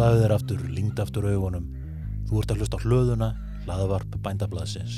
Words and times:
Slaðu 0.00 0.20
þér 0.22 0.32
aftur, 0.32 0.60
lingd 0.72 1.00
aftur 1.02 1.26
augunum. 1.28 1.64
Þú 2.24 2.38
ert 2.40 2.52
að 2.54 2.62
hlusta 2.62 2.78
á 2.80 2.84
hlöðuna, 2.86 3.26
hlaðavarp 3.66 4.14
bændablaðsins. 4.24 4.94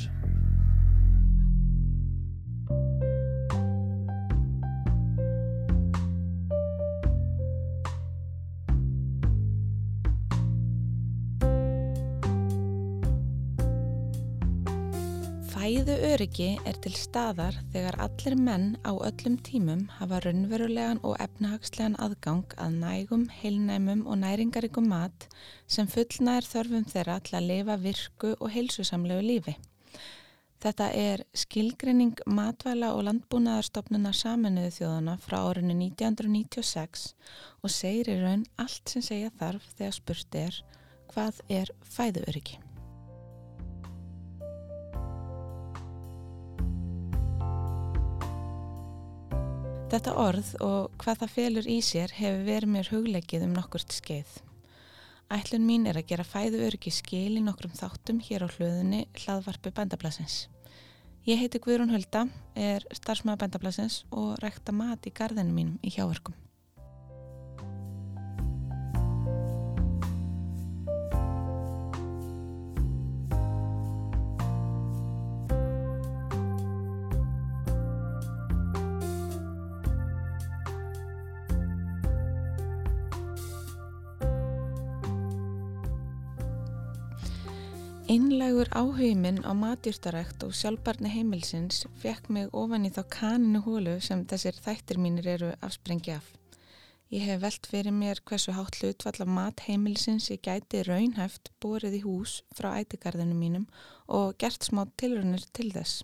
Öryggi 16.12 16.58
er 16.68 16.76
til 16.84 16.92
staðar 16.98 17.54
þegar 17.72 17.96
allir 18.04 18.34
menn 18.36 18.64
á 18.84 18.92
öllum 18.92 19.38
tímum 19.46 19.86
hafa 19.96 20.18
raunverulegan 20.20 20.98
og 21.08 21.14
efnahagslegan 21.24 21.94
aðgang 22.04 22.52
að 22.60 22.74
nægum, 22.82 23.22
heilnæmum 23.32 24.02
og 24.04 24.18
næringaríkum 24.20 24.90
mat 24.90 25.26
sem 25.64 25.88
fullnæðir 25.88 26.48
þörfum 26.50 26.84
þeirra 26.90 27.16
til 27.24 27.38
að 27.38 27.46
lifa 27.48 27.76
virku 27.86 28.32
og 28.34 28.52
heilsusamlegu 28.52 29.24
lífi. 29.24 29.54
Þetta 30.60 30.90
er 31.04 31.24
skilgreining 31.44 32.20
matvæla 32.26 32.92
og 32.92 33.06
landbúnaðarstofnuna 33.08 34.12
saminuðu 34.12 34.74
þjóðana 34.76 35.16
frá 35.22 35.38
árinu 35.46 35.78
1996 35.78 37.08
og 37.62 37.72
segir 37.72 38.12
í 38.12 38.20
raun 38.20 38.44
allt 38.60 38.92
sem 38.92 39.06
segja 39.06 39.32
þarf 39.40 39.72
þegar 39.78 39.96
spurt 40.02 40.38
er 40.44 40.60
hvað 41.14 41.40
er 41.62 41.72
fæðu 41.96 42.26
Þetta 49.92 50.12
orð 50.16 50.50
og 50.64 50.94
hvað 51.02 51.18
það 51.20 51.32
felur 51.34 51.66
í 51.68 51.74
sér 51.84 52.14
hefur 52.16 52.46
verið 52.46 52.70
mér 52.72 52.88
hugleikið 52.88 53.42
um 53.44 53.50
nokkurt 53.52 53.92
skeið. 53.92 54.30
Ætlun 55.36 55.66
mín 55.68 55.84
er 55.90 55.98
að 56.00 56.06
gera 56.08 56.24
fæðu 56.24 56.62
öryggi 56.64 56.94
skil 56.96 57.36
í 57.36 57.42
nokkrum 57.44 57.74
þáttum 57.76 58.22
hér 58.24 58.46
á 58.48 58.48
hlöðunni 58.54 59.02
hlaðvarpi 59.20 59.74
bændablasins. 59.76 60.46
Ég 61.28 61.42
heiti 61.42 61.60
Guðrún 61.60 61.92
Hulda, 61.92 62.24
er 62.56 62.88
starfsmaður 62.88 63.42
bændablasins 63.44 63.98
og 64.08 64.40
rekta 64.40 64.72
mat 64.72 65.04
í 65.04 65.12
gardinu 65.12 65.52
mínum 65.52 65.76
í 65.84 65.92
hjáverkum. 65.92 66.40
Einlægur 88.72 88.96
áhugi 88.96 89.14
minn 89.20 89.44
á 89.44 89.52
matjúrtarekt 89.52 90.44
og 90.46 90.54
sjálfbarni 90.56 91.10
heimilsins 91.12 91.82
fekk 92.00 92.30
mig 92.32 92.48
ofan 92.56 92.86
í 92.88 92.90
þá 92.96 93.02
kaninu 93.12 93.60
hólu 93.66 93.98
sem 94.00 94.22
þessir 94.24 94.56
þættir 94.64 94.98
mínir 94.98 95.28
eru 95.28 95.50
afsprengi 95.60 96.14
af. 96.14 96.24
Ég 97.12 97.26
hef 97.26 97.42
velt 97.42 97.68
fyrir 97.68 97.92
mér 97.92 98.22
hversu 98.24 98.54
hátt 98.56 98.78
hlutvall 98.80 99.20
af 99.26 99.28
mat 99.28 99.60
heimilsins 99.66 100.30
ég 100.32 100.40
gæti 100.40 100.80
raunhæft 100.88 101.52
borið 101.60 101.98
í 101.98 102.02
hús 102.06 102.40
frá 102.56 102.72
ætigarðinu 102.80 103.36
mínum 103.36 103.66
og 104.08 104.38
gert 104.40 104.64
smá 104.64 104.86
tilrunir 104.96 105.44
til 105.52 105.68
þess. 105.76 106.00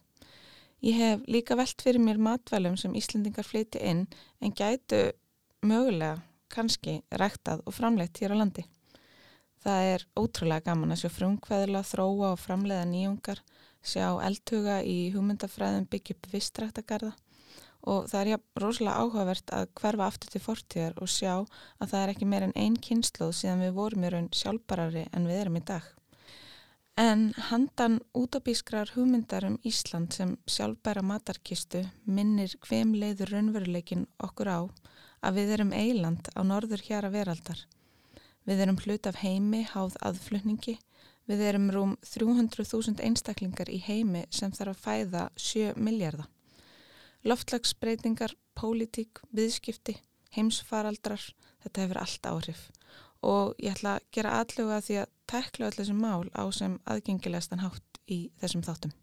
Ég 0.85 1.01
hef 1.01 1.25
líka 1.25 1.57
velt 1.57 1.81
fyrir 1.81 2.05
mér 2.05 2.21
matvælum 2.21 2.77
sem 2.77 2.93
Íslandingar 2.93 3.49
fleiti 3.49 3.81
inn 3.81 4.05
en 4.45 4.53
gætu 4.53 5.07
mögulega 5.65 6.21
kannski 6.53 7.01
rektað 7.17 7.65
og 7.65 7.81
framleitt 7.81 8.21
hér 8.21 8.37
á 8.37 8.41
landi. 8.45 8.69
Það 9.65 9.93
er 9.93 10.05
ótrúlega 10.19 10.67
gaman 10.71 10.95
að 10.95 11.03
sjá 11.03 11.11
frumkvæðila, 11.17 11.83
þróa 11.87 12.33
og 12.35 12.43
framleiða 12.43 12.85
nýjungar, 12.91 13.41
sjá 13.83 14.07
eldhuga 14.23 14.83
í 14.87 14.99
hugmyndafræðum 15.15 15.89
byggja 15.91 16.17
upp 16.17 16.31
vistræktagarða 16.33 17.15
og 17.89 18.09
það 18.11 18.21
er 18.21 18.31
já 18.33 18.39
rosalega 18.63 19.03
áhugavert 19.03 19.53
að 19.55 19.69
hverfa 19.81 20.09
aftur 20.11 20.33
til 20.33 20.43
fortíðar 20.43 20.97
og 20.99 21.11
sjá 21.13 21.35
að 21.37 21.93
það 21.93 22.01
er 22.01 22.13
ekki 22.13 22.29
meir 22.29 22.47
en 22.49 22.57
einn 22.59 22.77
kynsluð 22.89 23.31
síðan 23.39 23.63
við 23.65 23.77
vorum 23.79 24.05
í 24.05 24.11
raun 24.13 24.29
sjálfbarari 24.35 25.07
en 25.13 25.29
við 25.31 25.41
erum 25.45 25.61
í 25.61 25.65
dag. 25.71 25.87
En 26.99 27.29
handan 27.49 28.01
útabískrar 28.19 28.91
hugmyndar 28.97 29.47
um 29.47 29.59
Ísland 29.63 30.17
sem 30.17 30.35
sjálfbæra 30.51 31.05
matarkistu 31.07 31.85
minnir 32.05 32.57
hvem 32.67 32.97
leiður 32.99 33.37
raunveruleikin 33.37 34.09
okkur 34.19 34.51
á 34.51 34.61
að 35.23 35.39
við 35.39 35.55
erum 35.57 35.73
eiland 35.73 36.33
á 36.35 36.43
norður 36.43 36.83
hjara 36.83 37.13
veraldar 37.15 37.63
Við 38.49 38.63
erum 38.65 38.79
hlut 38.81 39.05
af 39.05 39.19
heimi 39.21 39.61
háð 39.69 39.99
aðflutningi. 40.09 40.79
Við 41.29 41.43
erum 41.45 41.67
rúm 41.75 41.91
300.000 42.09 43.03
einstaklingar 43.05 43.69
í 43.69 43.77
heimi 43.85 44.23
sem 44.33 44.55
þarf 44.57 44.73
að 44.73 44.85
fæða 44.87 45.25
7 45.37 45.75
miljardar. 45.77 46.31
Loftlagsbreytingar, 47.29 48.33
pólitík, 48.57 49.21
viðskipti, 49.37 49.99
heimsfaraldrar, 50.33 51.21
þetta 51.65 51.85
hefur 51.85 52.01
allt 52.01 52.29
áhrif. 52.31 52.63
Og 53.21 53.59
ég 53.61 53.75
ætla 53.75 53.99
að 53.99 54.07
gera 54.17 54.39
alluga 54.41 54.79
því 54.87 54.97
að 55.03 55.13
tekla 55.29 55.69
öll 55.69 55.77
þessum 55.77 56.01
mál 56.01 56.31
á 56.33 56.45
sem 56.55 56.79
aðgengilegastan 56.89 57.65
hátt 57.65 58.01
í 58.09 58.21
þessum 58.41 58.65
þáttum. 58.65 58.95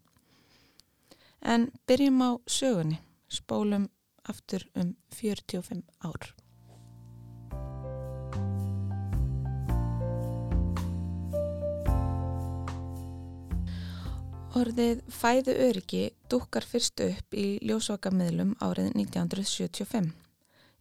En 1.46 1.68
byrjum 1.86 2.18
á 2.24 2.30
sögunni, 2.50 2.98
spólum 3.30 3.86
aftur 4.26 4.66
um 4.74 4.96
45 5.14 5.84
ár. 6.02 6.32
Orðið 14.56 15.02
fæðu 15.12 15.52
öryggi 15.66 16.02
dúkar 16.32 16.64
fyrst 16.64 17.00
upp 17.04 17.34
í 17.36 17.58
ljósvakamiðlum 17.68 18.54
árið 18.64 18.94
1975. 18.94 20.06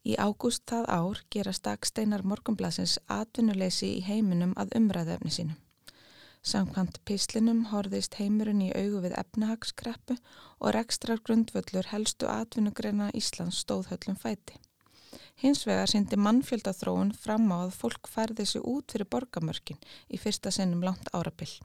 Í 0.07 0.13
ágúst 0.15 0.63
það 0.71 0.87
ár 0.95 1.19
gera 1.33 1.51
staksteinar 1.57 2.23
morgunblasins 2.23 2.93
atvinnuleysi 3.11 3.89
í 3.97 4.05
heiminum 4.07 4.53
að 4.55 4.77
umræðefni 4.79 5.33
sínum. 5.37 5.59
Samkvæmt 6.45 7.01
píslinum 7.09 7.65
horðist 7.73 8.15
heimurinn 8.21 8.63
í 8.63 8.71
augu 8.71 9.03
við 9.09 9.17
efnahagskreppu 9.19 10.15
og 10.61 10.73
rekstrar 10.77 11.19
grundvöllur 11.27 11.91
helstu 11.91 12.31
atvinnugreina 12.31 13.11
Íslands 13.11 13.59
stóðhöllum 13.65 14.15
fæti. 14.15 14.55
Hins 15.43 15.67
vegar 15.67 15.91
sindi 15.91 16.15
mannfjöldathróun 16.15 17.11
fram 17.27 17.51
á 17.51 17.67
að 17.67 17.75
fólk 17.83 18.07
færði 18.07 18.47
sig 18.47 18.63
út 18.63 18.95
fyrir 18.95 19.11
borgamörkin 19.11 19.83
í 20.07 20.21
fyrsta 20.21 20.53
sinnum 20.63 20.85
langt 20.85 21.11
árapill. 21.11 21.57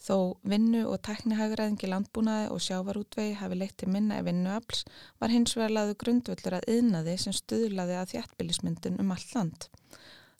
Þó 0.00 0.40
vinnu 0.48 0.86
og 0.88 1.02
teknihægræðingi 1.04 1.88
landbúnaði 1.92 2.46
og 2.54 2.62
sjávarútvegi 2.64 3.34
hafi 3.36 3.58
leitt 3.60 3.76
til 3.82 3.90
minna 3.92 4.20
ef 4.20 4.24
vinnuafls 4.30 4.86
var 5.20 5.32
hins 5.34 5.52
vegar 5.58 5.74
laðu 5.76 5.98
grundvöldur 6.00 6.56
að 6.56 6.70
yðnaði 6.74 7.18
sem 7.20 7.36
stuðlaði 7.36 7.98
að 8.00 8.14
þjættbílismyndun 8.14 8.96
um 9.02 9.12
allt 9.12 9.34
land. 9.36 9.68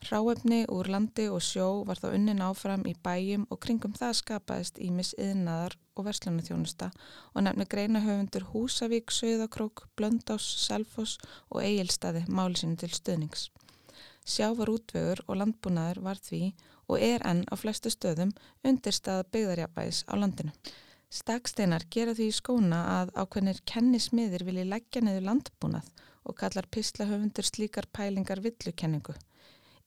Ráefni 0.09 0.62
úr 0.72 0.88
landi 0.88 1.26
og 1.28 1.43
sjó 1.44 1.84
var 1.84 2.00
þá 2.00 2.06
unnin 2.15 2.41
áfram 2.41 2.87
í 2.88 2.94
bæjum 3.04 3.44
og 3.53 3.60
kringum 3.60 3.93
það 3.99 4.15
skapaðist 4.22 4.81
ímis 4.81 5.12
yðnaðar 5.20 5.76
og 5.93 6.06
verslunarþjónusta 6.06 6.88
og 7.34 7.44
nefni 7.44 7.66
greina 7.69 8.00
höfundur 8.00 8.47
Húsavík, 8.54 9.12
Söðakrók, 9.12 9.84
Blöndás, 10.00 10.47
Selfos 10.65 11.19
og 11.50 11.60
Egilstaði 11.66 12.25
máli 12.32 12.56
sinu 12.56 12.81
til 12.81 12.94
stuðnings. 12.97 13.50
Sjávar 14.25 14.72
útvegur 14.72 15.20
og 15.26 15.37
landbúnaður 15.43 16.00
var 16.09 16.25
því 16.25 16.54
og 16.91 16.99
er 17.06 17.23
enn 17.31 17.45
á 17.47 17.55
flestu 17.56 17.93
stöðum 17.93 18.34
undirstaða 18.67 19.28
byggðarjafæðis 19.33 20.03
á 20.11 20.15
landinu. 20.19 20.53
Staksteinar 21.11 21.87
gera 21.91 22.15
því 22.15 22.28
í 22.31 22.34
skóna 22.37 22.81
að 22.99 23.15
ákveðnir 23.19 23.62
kennismiðir 23.67 24.45
vilji 24.47 24.67
leggja 24.69 25.03
neðu 25.03 25.25
landbúnað 25.27 25.88
og 26.26 26.37
kallar 26.38 26.69
pislahöfundur 26.70 27.47
slíkar 27.49 27.88
pælingar 27.91 28.43
villukenningu. 28.44 29.17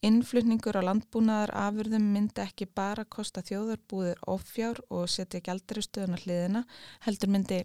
Innflutningur 0.04 0.76
á 0.76 0.84
landbúnaðar 0.84 1.54
afurðum 1.56 2.10
myndi 2.12 2.44
ekki 2.44 2.68
bara 2.68 3.06
kosta 3.08 3.40
þjóðarbúðir 3.48 4.20
offjár 4.28 4.82
og 4.92 5.08
setja 5.08 5.40
gældari 5.46 5.86
stöðuna 5.86 6.20
hliðina, 6.26 6.66
heldur 7.06 7.32
myndi 7.32 7.62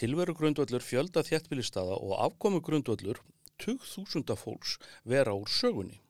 Tilveru 0.00 0.34
grundvöldur 0.34 0.82
fjölda 0.82 1.22
þjættbílistada 1.26 1.94
og 1.94 2.16
afkomu 2.24 2.62
grundvöldur 2.64 3.20
20.000 3.60 4.36
fólks 4.40 4.78
vera 5.04 5.34
úr 5.36 5.50
sögunni. 5.50 6.00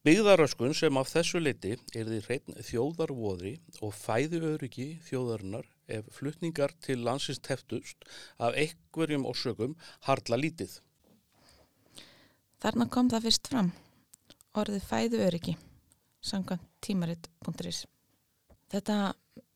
Byggðaröskun 0.00 0.72
sem 0.72 0.96
af 0.96 1.10
þessu 1.12 1.42
leiti 1.42 1.74
er 1.76 2.06
því 2.08 2.18
hreitn 2.24 2.54
þjóðarvoðri 2.64 3.50
og 3.84 3.90
fæði 3.92 4.38
öryggi 4.48 4.86
þjóðarinnar 5.04 5.66
ef 5.92 6.06
flutningar 6.16 6.72
til 6.80 7.02
landsins 7.04 7.42
teftust 7.44 8.06
af 8.40 8.56
einhverjum 8.56 9.26
orsökum 9.28 9.74
hardla 10.06 10.38
lítið. 10.40 10.78
Þarna 12.64 12.86
kom 12.88 13.10
það 13.12 13.26
fyrst 13.26 13.50
fram. 13.52 13.68
Orðið 14.56 14.86
fæði 14.88 15.20
öryggi, 15.26 15.54
samkvæmt 16.24 16.64
tímaritt.is. 16.80 17.82
Þetta 18.72 18.96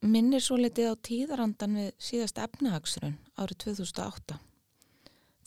minnir 0.05 0.44
svo 0.44 0.61
litið 0.61 0.93
á 0.93 0.94
tíðarandan 1.08 1.81
við 1.81 1.91
síðast 2.11 2.43
efnahagsrun 2.44 3.17
árið 3.41 3.62
2008. 3.64 4.37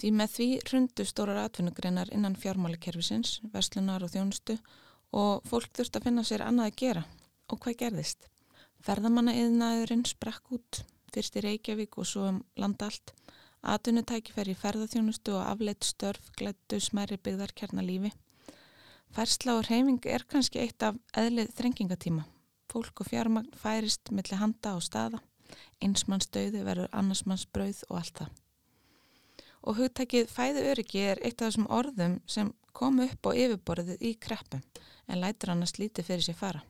Því 0.01 0.13
með 0.17 0.35
því 0.39 0.49
rundu 0.73 1.05
stórar 1.05 1.43
atvinnugreinar 1.45 2.09
innan 2.17 2.37
fjármálikerfisins, 2.37 3.37
verslunar 3.53 4.01
og 4.01 4.15
þjónustu 4.17 4.57
og 4.57 4.85
fólk 5.13 5.71
þurfti 5.77 5.99
að 5.99 6.09
finna 6.09 6.25
sér 6.27 6.43
annað 6.45 6.71
að 6.71 6.77
gera. 6.81 7.03
Og 7.47 7.61
hvað 7.63 7.79
gerðist? 7.83 8.27
Ferðamanna 8.83 9.33
yðnaðurinn 9.37 10.05
sprakk 10.05 10.51
út, 10.53 10.83
fyrst 11.13 11.37
í 11.39 11.43
Reykjavík 11.45 11.97
og 11.97 12.07
svo 12.07 12.27
um 12.29 12.41
landa 12.59 12.89
allt. 12.89 13.13
Atunutækifæri 13.67 14.53
í 14.53 14.59
ferðarþjónustu 14.61 15.33
og 15.35 15.43
afleitt 15.47 15.87
störf 15.87 16.29
glættu 16.37 16.79
smæri 16.83 17.17
byggðar 17.17 17.55
kjarnalífi. 17.57 18.11
Færsla 19.15 19.57
og 19.57 19.65
reyfing 19.69 20.05
er 20.05 20.25
kannski 20.29 20.61
eitt 20.61 20.83
af 20.83 20.97
eðlið 21.17 21.53
þrengingatíma. 21.57 22.25
Fólk 22.71 23.01
og 23.01 23.09
fjármagn 23.09 23.53
færist 23.57 24.11
millir 24.11 24.41
handa 24.41 24.75
á 24.75 24.77
staða, 24.83 25.21
einsmanns 25.81 26.27
döði 26.27 26.63
verður 26.67 26.91
annarsmanns 26.91 27.47
brauð 27.47 27.81
og 27.89 28.01
allt 28.01 28.21
það. 28.21 28.33
Og 29.67 29.79
hugtækið 29.79 30.29
fæðu 30.31 30.65
öryggi 30.71 31.03
er 31.11 31.21
eitt 31.23 31.41
af 31.41 31.49
þessum 31.49 31.69
orðum 31.73 32.19
sem 32.27 32.51
kom 32.77 32.99
upp 33.03 33.29
á 33.29 33.31
yfirborðið 33.33 34.03
í 34.05 34.13
kreppum 34.21 34.61
en 35.07 35.21
lætur 35.23 35.53
hann 35.53 35.65
að 35.65 35.73
slíti 35.73 36.05
fyrir 36.05 36.25
sér 36.25 36.37
fara. 36.37 36.61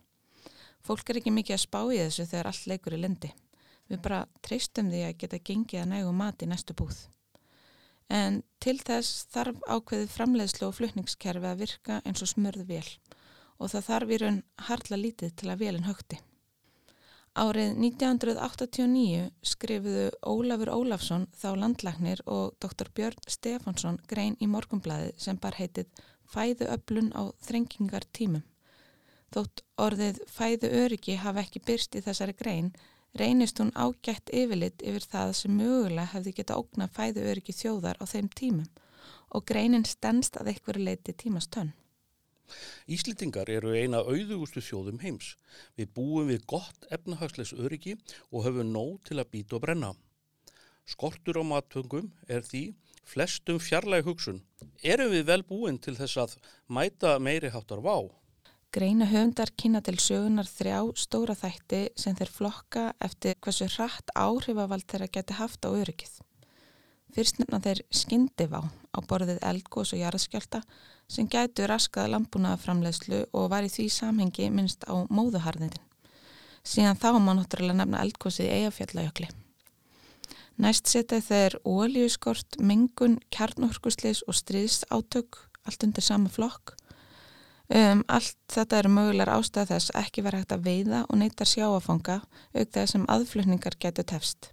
Fólk 0.86 1.10
er 1.10 1.20
ekki 1.20 1.34
mikið 1.36 1.58
að 1.58 1.64
spá 1.66 1.80
í 1.92 2.00
þessu 2.00 2.28
þegar 2.30 2.50
allt 2.52 2.68
leikur 2.72 2.96
í 2.96 3.02
lendi. 3.02 3.32
Við 3.88 4.02
bara 4.04 4.24
treystum 4.44 4.92
því 4.92 5.04
að 5.08 5.18
geta 5.24 5.44
gengið 5.50 5.82
að 5.82 5.92
nægu 5.92 6.14
mat 6.16 6.44
í 6.44 6.50
næstu 6.50 6.76
búð. 6.78 7.02
En 8.08 8.40
til 8.64 8.78
þess 8.80 9.28
þarf 9.34 9.60
ákveðið 9.68 10.14
framleiðslu 10.14 10.70
og 10.70 10.78
flutningskerfi 10.78 11.50
að 11.50 11.64
virka 11.66 12.00
eins 12.08 12.24
og 12.24 12.32
smörðu 12.32 12.68
vel 12.70 12.88
og 13.58 13.72
það 13.74 13.88
þarf 13.90 14.14
í 14.14 14.20
raun 14.22 14.42
harla 14.70 15.00
lítið 15.02 15.36
til 15.36 15.52
að 15.52 15.64
velin 15.66 15.88
högti. 15.88 16.20
Árið 17.38 17.76
1989 17.78 19.28
skrifuðu 19.46 20.06
Ólafur 20.26 20.72
Ólafsson 20.74 21.28
þá 21.38 21.52
landlagnir 21.62 22.24
og 22.26 22.56
Dr. 22.64 22.90
Björn 22.98 23.28
Stefansson 23.30 24.00
grein 24.10 24.34
í 24.42 24.48
morgumblæði 24.50 25.12
sem 25.22 25.38
bar 25.38 25.54
heitið 25.60 25.92
Fæðu 26.28 26.66
öflun 26.74 27.12
á 27.14 27.30
þrengingar 27.46 28.08
tímum. 28.18 28.42
Þótt 29.30 29.62
orðið 29.78 30.24
fæðu 30.34 30.72
öryggi 30.82 31.20
hafa 31.22 31.44
ekki 31.46 31.62
byrst 31.68 32.00
í 32.00 32.02
þessari 32.08 32.34
grein 32.42 32.72
reynist 33.22 33.62
hún 33.62 33.70
ágætt 33.78 34.34
yfirlit 34.34 34.82
yfir 34.82 35.06
það 35.06 35.38
sem 35.38 35.58
mögulega 35.62 36.10
hefði 36.16 36.34
geta 36.40 36.58
ógna 36.58 36.90
fæðu 36.90 37.30
öryggi 37.32 37.54
þjóðar 37.60 38.02
á 38.02 38.06
þeim 38.10 38.32
tímum 38.34 38.72
og 39.38 39.46
greinin 39.46 39.86
stennst 39.86 40.42
að 40.42 40.56
einhverju 40.56 40.90
leiti 40.90 41.14
tímast 41.14 41.54
tönn. 41.54 41.76
Íslitingar 42.88 43.50
eru 43.52 43.74
eina 43.76 44.04
auðugustu 44.04 44.64
þjóðum 44.64 45.02
heims. 45.04 45.36
Við 45.78 45.94
búum 45.96 46.32
við 46.32 46.46
gott 46.48 46.88
efnahagslegs 46.90 47.54
öryggi 47.58 47.98
og 48.32 48.46
höfum 48.48 48.72
nóg 48.74 49.00
til 49.08 49.20
að 49.20 49.32
býta 49.34 49.58
og 49.58 49.66
brenna. 49.66 49.94
Skortur 50.88 51.42
á 51.42 51.44
matfengum 51.44 52.14
er 52.32 52.46
því 52.48 52.70
flestum 53.08 53.60
fjarlæg 53.60 54.08
hugsun. 54.08 54.40
Erum 54.84 55.12
við 55.12 55.28
vel 55.28 55.44
búin 55.48 55.80
til 55.84 55.98
þess 55.98 56.22
að 56.24 56.38
mæta 56.72 57.18
meiri 57.20 57.52
háttar 57.52 57.84
vá? 57.84 58.08
Greina 58.72 59.08
höfundar 59.08 59.52
kynna 59.56 59.80
til 59.82 59.96
sögunar 60.04 60.48
þrjá 60.48 60.80
stóra 61.00 61.36
þætti 61.40 61.82
sem 61.96 62.16
þeir 62.20 62.32
flokka 62.36 62.84
eftir 63.04 63.40
hversu 63.42 63.68
hratt 63.78 64.12
áhrifavald 64.16 64.84
þeirra 64.92 65.08
geti 65.18 65.38
haft 65.40 65.64
á 65.64 65.72
öryggið. 65.72 66.20
Fyrst 67.18 67.40
nefna 67.42 67.58
þeir 67.58 67.80
skyndivá 67.90 68.60
á 68.62 69.00
borðið 69.10 69.40
eldgós 69.42 69.90
og 69.96 70.04
jarðskjálta 70.04 70.60
sem 71.10 71.26
gætu 71.26 71.66
raskað 71.66 72.12
landbúnaðaframlegslu 72.14 73.24
og 73.34 73.48
var 73.50 73.66
í 73.66 73.72
því 73.74 73.86
samhengi 73.90 74.52
minnst 74.54 74.84
á 74.86 74.94
móðuharðindin. 75.10 75.82
Síðan 76.62 77.00
þá 77.02 77.08
má 77.18 77.32
náttúrulega 77.34 77.80
nefna 77.80 78.04
eldgósið 78.06 78.46
í 78.46 78.60
eigafjallajökli. 78.60 79.30
Næst 80.62 80.92
setja 80.92 81.18
þeir 81.26 81.56
ólíuskort, 81.66 82.60
mengun, 82.62 83.18
kjarnorkusleis 83.34 84.22
og 84.30 84.38
stríðsátök 84.38 85.40
allt 85.66 85.88
undir 85.88 86.06
sama 86.06 86.30
flokk. 86.30 86.76
Um, 87.74 88.04
allt 88.06 88.38
þetta 88.54 88.84
eru 88.84 88.92
mögulegar 88.94 89.34
ástæð 89.40 89.74
þess 89.74 89.96
ekki 90.04 90.22
verið 90.28 90.46
hægt 90.46 90.54
að 90.54 90.70
veiða 90.70 91.02
og 91.10 91.18
neyta 91.18 91.50
sjáafanga 91.50 92.20
auk 92.22 92.70
þegar 92.70 92.94
sem 92.94 93.10
aðflutningar 93.10 93.82
getur 93.82 94.06
tefst. 94.14 94.52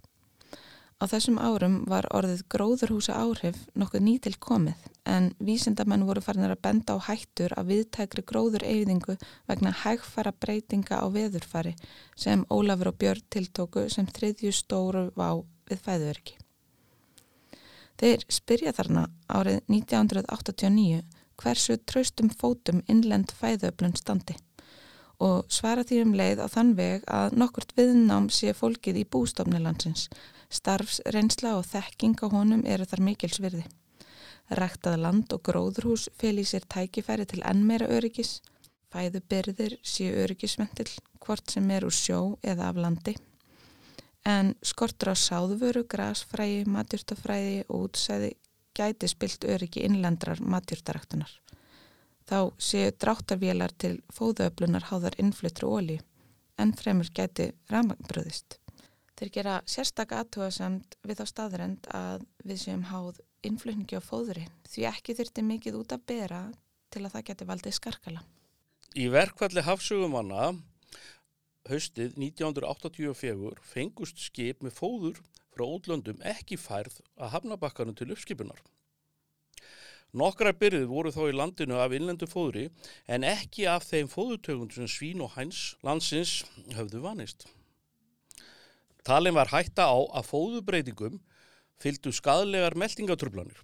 Á 0.95 1.11
þessum 1.11 1.35
árum 1.43 1.81
var 1.91 2.05
orðið 2.15 2.45
gróðurhúsa 2.53 3.17
áhrif 3.19 3.57
nokkuð 3.75 4.03
nýtil 4.05 4.31
komið 4.39 4.85
en 5.11 5.25
vísindamenn 5.43 6.05
voru 6.07 6.21
farinir 6.23 6.53
að 6.53 6.61
benda 6.63 6.95
á 6.95 7.03
hættur 7.09 7.51
af 7.59 7.67
viðtækri 7.67 8.23
gróðureyðingu 8.29 9.17
vegna 9.49 9.73
hægfara 9.81 10.31
breytinga 10.31 11.01
á 11.03 11.05
veðurfari 11.11 11.73
sem 12.15 12.45
Ólafur 12.47 12.93
og 12.93 12.99
Björn 13.01 13.27
tiltóku 13.27 13.83
sem 13.91 14.07
þriðju 14.07 14.53
stóru 14.55 15.09
vá 15.19 15.43
við 15.67 15.83
fæðuverki. 15.83 16.37
Þeir 17.99 18.23
spyrja 18.31 18.71
þarna 18.75 19.05
árið 19.27 19.59
1989 19.67 21.03
hversu 21.35 21.75
traustum 21.83 22.31
fótum 22.31 22.79
innlend 22.87 23.35
fæðuöflun 23.35 23.97
standi 23.99 24.37
og 25.19 25.43
svara 25.51 25.83
því 25.83 25.99
um 26.05 26.15
leið 26.15 26.41
á 26.43 26.47
þann 26.51 26.71
veg 26.79 27.03
að 27.11 27.35
nokkurt 27.39 27.75
viðnám 27.75 28.31
sé 28.31 28.55
fólkið 28.55 29.03
í 29.03 29.05
bústofnilandsins. 29.11 30.09
Starfs, 30.49 31.01
reynsla 31.13 31.55
og 31.59 31.65
þekking 31.67 32.19
á 32.21 32.27
honum 32.31 32.63
eru 32.65 32.85
þar 32.85 33.03
mikils 33.07 33.41
virði. 33.43 33.65
Ræktað 34.49 34.99
land 35.01 35.33
og 35.33 35.41
gróðurhús 35.47 36.09
fel 36.19 36.37
í 36.37 36.45
sér 36.45 36.67
tækifæri 36.69 37.25
til 37.25 37.41
enn 37.49 37.65
meira 37.65 37.87
öryggis. 37.89 38.39
Fæðubyrðir 38.93 39.79
séu 39.83 40.13
öryggisventil, 40.23 40.87
hvort 41.19 41.51
sem 41.51 41.71
er 41.73 41.87
úr 41.87 41.95
sjó 41.95 42.19
eða 42.43 42.69
af 42.69 42.79
landi. 42.79 43.15
En 44.25 44.53
skortur 44.65 45.13
á 45.13 45.15
sáðvöru, 45.17 45.83
grasfræði, 45.89 46.63
matjúrtafræði 46.69 47.65
og 47.67 47.89
útsæði 47.89 48.31
gæti 48.75 49.09
spilt 49.09 49.45
öryggi 49.45 49.85
innlendrar 49.85 50.41
matjúrtaræktunar. 50.41 51.31
Þá 52.25 52.39
séu 52.57 52.91
dráttarvélar 53.01 53.73
til 53.77 53.99
fóðuöflunar 54.13 54.89
háðar 54.89 55.17
innfluttru 55.21 55.69
óli 55.77 55.99
en 56.57 56.73
fremur 56.73 57.09
gæti 57.13 57.51
ramagnbröðist. 57.69 58.57
Þeir 59.15 59.31
gera 59.31 59.55
sérstak 59.69 60.11
aðtóðasamt 60.11 60.97
við 61.07 61.21
þá 61.21 61.25
staðrend 61.31 61.89
að 61.95 62.25
við 62.43 62.61
séum 62.65 62.83
háð 62.89 63.21
innflutningi 63.47 63.99
á 63.99 64.03
fóðuri 64.03 64.45
því 64.67 64.87
ekki 64.91 65.15
þurfti 65.15 65.45
mikið 65.45 65.77
út 65.79 65.95
að 65.95 66.07
bera 66.11 66.41
til 66.91 67.05
að 67.05 67.13
það 67.13 67.27
geti 67.29 67.47
valdið 67.51 67.77
skarkala. 67.77 68.23
Í 68.95 69.05
verkvalli 69.11 69.63
hafsugumanna 69.63 70.51
haustið 71.69 72.19
1984 72.19 73.55
fengust 73.71 74.21
skip 74.27 74.61
með 74.63 74.77
fóður 74.79 75.21
frá 75.55 75.65
útlöndum 75.65 76.21
ekki 76.27 76.59
færð 76.59 76.99
að 77.15 77.35
hafnabakkanum 77.37 77.95
til 77.97 78.11
uppskipunar. 78.13 78.59
Nokkra 80.15 80.53
byrðið 80.55 80.87
voru 80.87 81.11
þá 81.11 81.23
í 81.27 81.35
landinu 81.35 81.79
af 81.79 81.95
innlendu 81.95 82.27
fóðri 82.31 82.69
en 83.11 83.25
ekki 83.27 83.65
af 83.67 83.87
þeim 83.87 84.07
fóðutögund 84.11 84.75
sem 84.75 84.87
svín 84.87 85.23
og 85.23 85.33
hæns 85.35 85.73
landsins 85.83 86.43
höfðu 86.75 87.01
vanist. 87.03 87.47
Talin 89.05 89.35
var 89.37 89.51
hætta 89.53 89.85
á 89.85 89.97
að 90.17 90.29
fóðubreitingum 90.31 91.19
fylgdu 91.77 92.09
skadlegar 92.15 92.73
meldingatrublanir. 92.73 93.59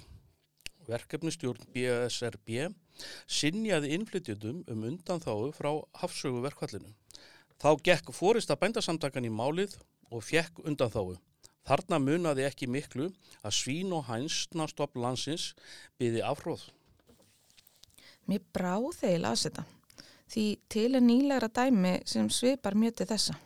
Verkefnistjórn 0.86 1.65
BSRB 1.74 2.67
sinjaði 3.25 3.95
innflytjundum 3.95 4.62
um 4.69 4.86
undan 4.91 5.24
þáu 5.24 5.50
frá 5.57 5.71
hafsögu 6.03 6.43
verkvallinu. 6.45 6.93
Þá 7.57 7.69
gekk 7.88 8.13
fórista 8.13 8.57
bændasamtakan 8.57 9.25
í 9.25 9.33
málið 9.33 9.79
og 10.12 10.21
fekk 10.29 10.62
undan 10.62 10.93
þáu. 10.93 11.17
Þarna 11.65 12.01
munaði 12.01 12.45
ekki 12.45 12.69
miklu 12.69 13.10
að 13.41 13.57
svín 13.57 13.93
og 13.98 14.05
hænsnastopp 14.10 14.98
landsins 14.98 15.51
byði 15.98 16.21
afhróð. 16.25 16.67
Mér 18.29 18.45
bráð 18.53 18.91
þegar 19.01 19.15
ég 19.17 19.24
las 19.25 19.50
þetta 19.50 19.69
því 20.31 20.45
til 20.71 20.89
er 20.95 21.03
nýlegra 21.03 21.50
dæmi 21.51 22.01
sem 22.07 22.29
svipar 22.29 22.77
mjög 22.77 23.01
til 23.01 23.10
þessa. 23.10 23.41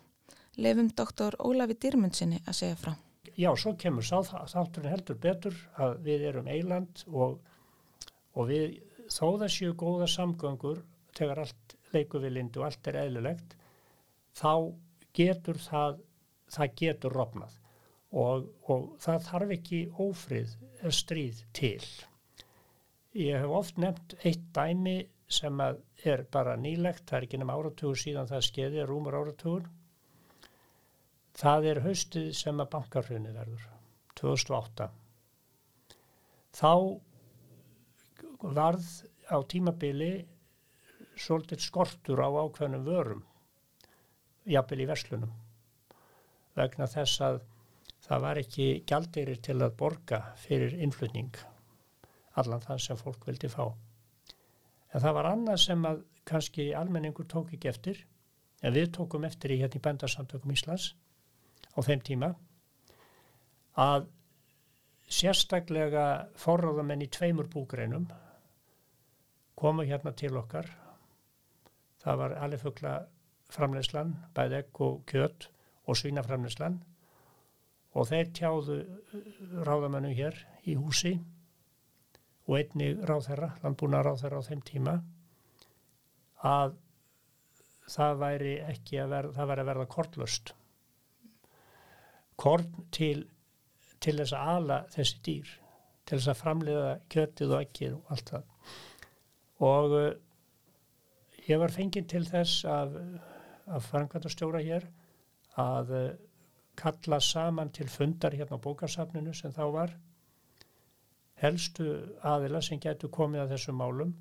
Lefum 0.58 0.90
doktor 0.96 1.36
Ólafi 1.44 1.76
Dýrmundsinni 1.84 2.40
að 2.46 2.58
segja 2.60 2.80
frá. 2.80 2.94
Já, 3.36 3.50
svo 3.60 3.74
kemur 3.76 4.06
þátturinn 4.06 4.94
heldur 4.94 5.18
betur 5.20 5.56
að 5.82 5.98
við 6.06 6.28
erum 6.30 6.48
eiland 6.48 7.04
og, 7.12 7.42
og 8.34 8.48
við 8.48 8.78
þó 9.12 9.36
það 9.42 9.50
séu 9.58 9.76
góða 9.76 10.08
samgöngur 10.08 10.82
þegar 11.18 11.44
allt 11.44 11.76
leiku 11.94 12.22
við 12.24 12.38
lindu 12.38 12.62
og 12.62 12.70
allt 12.70 12.88
er 12.92 13.02
eðlilegt 13.04 13.56
þá 14.36 14.54
getur 15.16 15.60
það, 15.62 16.00
það 16.52 16.76
getur 16.82 17.16
rofnað 17.16 17.60
og, 18.16 18.48
og 18.72 18.88
það 19.04 19.28
þarf 19.30 19.54
ekki 19.58 19.82
ófrið 20.00 20.56
stríð 20.94 21.42
til. 21.56 21.84
Ég 23.16 23.40
hef 23.40 23.52
oft 23.60 23.80
nefnt 23.82 24.16
eitt 24.24 24.48
dæmi 24.56 24.98
sem 25.32 25.60
er 25.60 26.24
bara 26.32 26.56
nýlegt, 26.60 27.06
það 27.08 27.18
er 27.18 27.28
ekki 27.28 27.40
nefn 27.42 27.54
áratugur 27.56 28.00
síðan 28.00 28.30
það 28.30 28.48
skeiði, 28.50 28.86
rúmur 28.86 29.18
áratugur. 29.20 29.66
Það 31.36 31.68
er 31.72 31.82
haustið 31.84 32.30
sem 32.38 32.62
að 32.64 32.70
bankarhrunni 32.76 33.34
verður, 33.36 33.66
2008. 34.20 34.88
Þá 36.56 36.72
varð 38.56 38.88
á 39.28 39.38
tímabili 39.52 40.12
svolítið 41.20 41.64
skortur 41.66 42.22
á 42.24 42.30
ákveðnum 42.30 42.86
vörum, 42.88 43.26
jafnvel 44.48 44.84
í 44.84 44.88
verslunum, 44.88 45.34
vegna 46.56 46.88
þess 46.92 47.24
að 47.26 47.42
það 48.06 48.24
var 48.28 48.40
ekki 48.40 48.70
gjaldirir 48.88 49.42
til 49.44 49.58
að 49.60 49.76
borga 49.80 50.22
fyrir 50.40 50.78
innflutning 50.78 51.36
allan 52.40 52.64
það 52.64 52.82
sem 52.84 53.00
fólk 53.00 53.26
vildi 53.28 53.50
fá 53.50 53.66
En 54.96 55.02
það 55.04 55.16
var 55.18 55.28
annað 55.28 55.58
sem 55.60 55.82
að 55.88 56.04
kannski 56.30 56.66
almenningur 56.80 57.28
tók 57.28 57.50
ekki 57.56 57.68
eftir, 57.68 57.98
en 58.64 58.74
við 58.76 58.94
tókum 58.96 59.26
eftir 59.28 59.52
í 59.52 59.58
hérna 59.60 59.76
í 59.76 59.84
bendarsamtökum 59.84 60.54
Íslands 60.56 60.94
á 61.76 61.80
þeim 61.84 62.04
tíma, 62.08 62.32
að 63.76 64.08
sérstaklega 65.12 66.06
forráðamenn 66.40 67.04
í 67.06 67.10
tveimur 67.12 67.50
búgreinum 67.52 68.08
komu 69.60 69.86
hérna 69.88 70.16
til 70.18 70.34
okkar. 70.40 70.68
Það 72.02 72.20
var 72.22 72.36
alifugla 72.46 72.96
framleyslan, 73.54 74.16
bæði 74.36 74.60
egg 74.62 74.82
og 74.82 75.04
kjött 75.10 75.50
og 75.86 76.00
svínaframleyslan 76.00 76.80
og 77.96 78.10
þeir 78.10 78.32
tjáðu 78.36 78.80
ráðamennu 79.66 80.12
hér 80.18 80.38
í 80.68 80.76
húsi 80.76 81.14
og 82.46 82.58
einni 82.60 82.92
ráðherra, 83.08 83.54
landbúna 83.64 84.02
ráðherra 84.06 84.42
á 84.42 84.48
þeim 84.48 84.64
tíma 84.66 84.96
að 86.46 86.76
það 87.90 88.20
væri 88.22 88.56
ekki 88.66 89.00
að 89.02 89.14
verða, 89.14 89.34
það 89.38 89.50
væri 89.52 89.64
að 89.64 89.70
verða 89.72 89.88
kortlust. 89.96 90.54
Korn 92.36 92.88
til, 92.96 93.26
til 94.04 94.18
þess 94.20 94.36
að 94.36 94.52
ala 94.56 94.80
þessi 94.92 95.22
dýr, 95.26 95.54
til 96.06 96.20
þess 96.20 96.32
að 96.34 96.42
framleiða 96.42 96.92
kjötið 97.14 97.56
og 97.56 97.64
ekkið 97.64 97.96
og 97.96 98.14
allt 98.16 98.34
það. 98.34 98.52
Og 99.66 99.98
uh, 100.00 100.10
ég 101.48 101.62
var 101.62 101.74
fenginn 101.74 102.10
til 102.12 102.26
þess 102.28 102.66
að, 102.70 103.00
að 103.66 103.90
framkvæmta 103.90 104.34
stjóra 104.34 104.64
hér 104.66 104.90
að 105.62 105.96
uh, 105.96 106.10
kalla 106.76 107.22
saman 107.24 107.72
til 107.72 107.88
fundar 107.90 108.36
hérna 108.36 108.60
á 108.60 108.66
bókarsafninu 108.66 109.34
sem 109.34 109.54
þá 109.56 109.64
var 109.72 109.96
helstu 111.40 111.88
aðila 112.24 112.62
sem 112.64 112.80
getur 112.84 113.12
komið 113.12 113.46
að 113.46 113.56
þessum 113.56 113.80
málum 113.80 114.14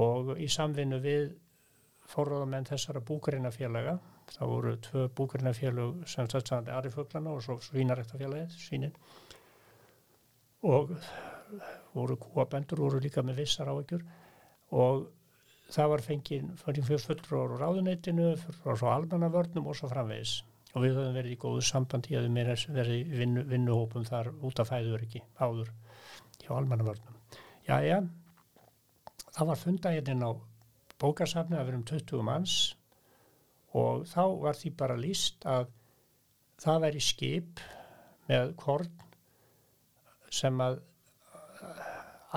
og 0.00 0.34
í 0.40 0.48
samvinnu 0.48 1.00
við 1.04 1.32
forráðamenn 2.10 2.68
þessara 2.68 3.02
búkarinnafélaga 3.06 3.98
þá 4.34 4.42
voru 4.46 4.76
tvö 4.86 5.06
búkarinnafélag 5.16 6.04
sem 6.08 6.28
stæðsandi 6.28 6.72
Arifuglana 6.74 7.34
og 7.34 7.42
svo 7.44 7.58
Svínaræktafélagið, 7.64 8.56
Svínin 8.56 8.94
og 10.62 10.92
voru 11.94 12.16
kúabendur, 12.20 12.84
voru 12.84 13.00
líka 13.02 13.24
með 13.26 13.42
vissar 13.42 13.70
áökjur 13.72 14.04
og 14.76 15.08
það 15.70 15.90
var 15.94 16.04
fengið 16.04 16.84
fyrst 16.86 17.10
fullur 17.10 17.56
á 17.58 17.60
ráðuneytinu, 17.64 18.30
fullur 18.38 18.84
á 18.86 18.94
almannavörnum 18.96 19.68
og 19.70 19.78
svo 19.78 19.90
framvegis. 19.90 20.40
Og 20.74 20.84
við 20.84 20.98
höfum 21.00 21.16
verið 21.16 21.34
í 21.34 21.38
góðu 21.42 21.62
sambandi 21.66 22.14
að 22.14 22.28
við 22.28 22.66
verið 22.70 22.94
í 22.94 23.18
vinnu, 23.18 23.42
vinnuhópum 23.50 24.04
þar 24.06 24.30
út 24.46 24.60
af 24.62 24.70
fæður 24.70 25.02
ekki 25.02 25.22
áður 25.42 25.72
hjá 26.44 26.52
almannavörnum. 26.54 27.16
Já, 27.66 27.80
já, 27.82 27.98
það 29.34 29.50
var 29.50 29.58
fundaginn 29.58 30.22
á 30.22 30.30
bókarsafni 31.00 31.58
að 31.58 31.70
verum 31.70 31.82
20 31.88 32.22
manns 32.26 32.54
og 33.78 34.06
þá 34.10 34.22
var 34.42 34.58
því 34.58 34.72
bara 34.82 34.98
líst 34.98 35.46
að 35.48 35.70
það 36.60 36.82
væri 36.86 37.02
skip 37.04 37.62
með 38.30 38.54
korn 38.60 38.90
sem 40.30 40.60
að 40.62 40.80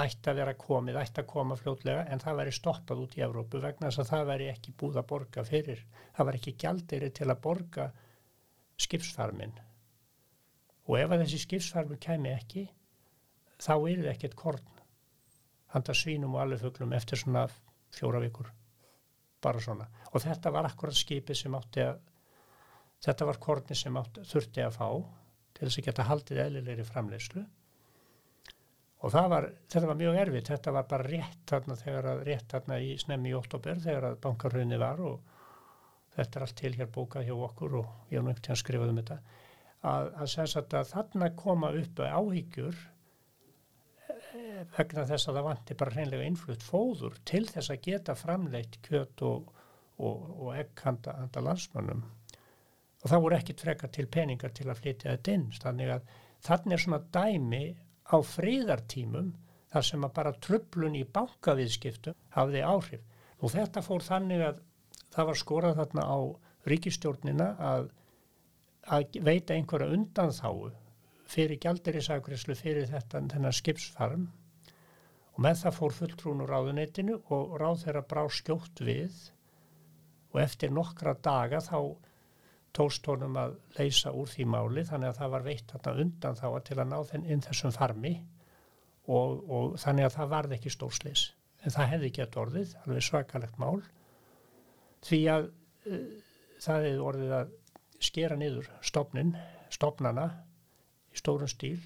ætti 0.03 0.31
að 0.31 0.39
vera 0.39 0.53
komið, 0.57 0.97
ætti 0.97 1.21
að 1.21 1.29
koma 1.29 1.57
fljótlega 1.57 2.07
en 2.09 2.21
það 2.21 2.39
væri 2.39 2.53
stoppað 2.57 3.03
út 3.03 3.17
í 3.17 3.25
Evrópu 3.25 3.61
vegna 3.61 3.89
þess 3.89 4.01
að 4.01 4.09
það 4.09 4.29
væri 4.31 4.47
ekki 4.49 4.73
búið 4.79 4.97
að 5.01 5.09
borga 5.11 5.43
fyrir. 5.45 5.83
Það 6.15 6.29
var 6.29 6.39
ekki 6.39 6.55
gældeiri 6.63 7.11
til 7.13 7.27
að 7.29 7.43
borga 7.43 7.85
skipsfarmin 8.81 9.53
og 10.83 10.97
ef 10.99 11.13
að 11.13 11.23
þessi 11.23 11.43
skipsfarmin 11.43 12.01
kemi 12.01 12.33
ekki 12.33 12.65
þá 13.61 13.73
er 13.75 14.01
það 14.01 14.09
ekkert 14.15 14.35
korn 14.39 14.81
handa 15.73 15.95
svínum 15.97 16.35
og 16.35 16.43
alveg 16.43 16.81
eftir 16.97 17.21
svona 17.21 17.45
fjóra 17.93 18.21
vikur 18.23 18.49
bara 19.43 19.61
svona. 19.63 19.89
Og 20.11 20.23
þetta 20.23 20.51
var 20.53 20.69
akkurat 20.69 20.97
skipið 20.97 21.39
sem 21.39 21.57
átti 21.57 21.83
að 21.85 21.99
þetta 23.03 23.27
var 23.27 23.41
korni 23.43 23.75
sem 23.75 23.99
átti, 23.99 24.23
þurfti 24.29 24.63
að 24.63 24.77
fá 24.77 24.87
til 25.53 25.67
þess 25.67 25.79
að 25.81 25.87
geta 25.89 26.07
haldið 26.07 26.41
eðlilegri 26.45 26.87
framleyslu 26.87 27.43
og 29.03 29.11
var, 29.11 29.49
þetta 29.67 29.87
var 29.89 29.99
mjög 29.99 30.17
erfitt. 30.21 30.49
Þetta 30.53 30.73
var 30.77 30.85
bara 30.87 31.07
rétt 31.09 31.41
þarna 31.49 31.75
þegar 31.75 32.09
að 32.13 32.21
rétt 32.29 32.53
þarna 32.53 32.79
í 32.79 32.93
snemmi 33.01 33.33
í 33.33 33.35
óttobur 33.35 33.81
þegar 33.83 34.09
að 34.09 34.19
bankarhraunni 34.23 34.79
var 34.79 35.01
og 35.03 35.33
þetta 36.15 36.39
er 36.39 36.45
allt 36.45 36.57
til 36.61 36.73
hér 36.77 36.91
bókað 36.93 37.27
hjá 37.27 37.33
okkur 37.35 37.75
og 37.81 38.13
ég 38.13 38.21
hef 38.21 38.27
náttúrulega 38.29 38.61
skrifað 38.61 38.93
um 38.93 39.01
þetta. 39.01 39.17
Að, 39.83 40.09
að, 40.23 40.55
að, 40.63 40.91
þarna 40.93 41.29
koma 41.35 41.73
upp 41.75 41.99
áhyggjur 41.99 42.79
vegna 44.77 45.05
þess 45.09 45.29
að 45.29 45.37
það 45.37 45.47
vanti 45.47 45.77
bara 45.77 45.93
hreinlega 45.93 46.27
innflutt 46.27 46.65
fóður 46.65 47.19
til 47.29 47.45
þess 47.49 47.73
að 47.73 47.85
geta 47.87 48.15
framleitt 48.17 48.79
kjöt 48.85 49.23
og, 49.27 49.53
og, 49.97 50.27
og 50.39 50.51
egg 50.57 50.83
handa, 50.85 51.15
handa 51.19 51.43
landsmannum 51.45 52.03
og 53.03 53.09
það 53.11 53.23
voru 53.25 53.37
ekkit 53.37 53.63
frekar 53.65 53.91
til 53.93 54.05
peningar 54.07 54.53
til 54.55 54.69
að 54.71 54.79
flytja 54.79 55.11
þetta 55.11 55.33
inn. 55.35 55.47
Þannig 55.59 55.89
að 55.97 56.11
þannig 56.43 56.75
er 56.75 56.83
svona 56.83 57.01
dæmi 57.15 57.63
á 58.07 58.17
fríðartímum 58.27 59.33
þar 59.73 59.87
sem 59.87 60.05
að 60.05 60.13
bara 60.15 60.35
tröflun 60.45 60.95
í 60.95 61.03
bankaviðskiptum 61.15 62.15
hafði 62.35 62.63
áhrif. 62.63 63.03
Og 63.43 63.51
þetta 63.51 63.83
fór 63.83 64.05
þannig 64.05 64.45
að 64.47 64.61
það 65.13 65.29
var 65.29 65.39
skorað 65.41 65.81
þarna 65.81 66.05
á 66.07 66.17
ríkistjórnina 66.71 67.49
að, 67.59 67.89
að 68.87 69.19
veita 69.27 69.57
einhverja 69.57 69.91
undanþáu 69.97 70.71
fyrir 71.33 71.59
gældirisagreslu 71.61 72.55
fyrir 72.57 72.89
þetta 72.89 73.21
þennan 73.33 73.55
skipsfarm. 73.55 74.25
Og 75.33 75.41
með 75.41 75.63
það 75.63 75.77
fór 75.79 75.95
fulltrún 75.97 76.43
úr 76.45 76.51
ráðuneytinu 76.53 77.19
og 77.33 77.55
ráð 77.61 77.85
þeirra 77.87 78.03
brá 78.09 78.23
skjótt 78.29 78.83
við. 78.85 79.15
Og 80.33 80.41
eftir 80.43 80.73
nokkra 80.73 81.15
daga 81.25 81.61
þá 81.63 81.77
tóst 82.73 83.05
honum 83.09 83.37
að 83.37 83.55
leysa 83.77 84.13
úr 84.17 84.29
því 84.29 84.45
máli 84.49 84.83
þannig 84.85 85.11
að 85.11 85.19
það 85.21 85.33
var 85.35 85.47
veitt 85.47 85.73
þarna 85.73 86.05
undan 86.05 86.37
þá 86.39 86.47
til 86.69 86.77
að 86.79 86.89
ná 86.89 86.97
þenn 87.09 87.27
inn 87.29 87.43
þessum 87.45 87.73
farmi. 87.73 88.13
Og, 89.03 89.41
og 89.49 89.73
þannig 89.81 90.07
að 90.07 90.15
það 90.17 90.31
varði 90.31 90.57
ekki 90.57 90.73
stórsleis 90.73 91.25
en 91.63 91.73
það 91.73 91.89
hefði 91.93 92.11
gett 92.17 92.37
orðið, 92.39 92.71
alveg 92.83 93.03
svakalegt 93.03 93.59
mál. 93.61 93.83
Því 95.03 95.19
að 95.31 95.49
uh, 95.49 96.07
það 96.63 96.87
hefur 96.87 97.05
orðið 97.09 97.35
að 97.39 97.53
skera 98.03 98.37
niður 98.39 98.69
stopnin, 98.83 99.35
stopnana 99.71 100.27
í 101.13 101.21
stórun 101.21 101.51
stíl 101.51 101.79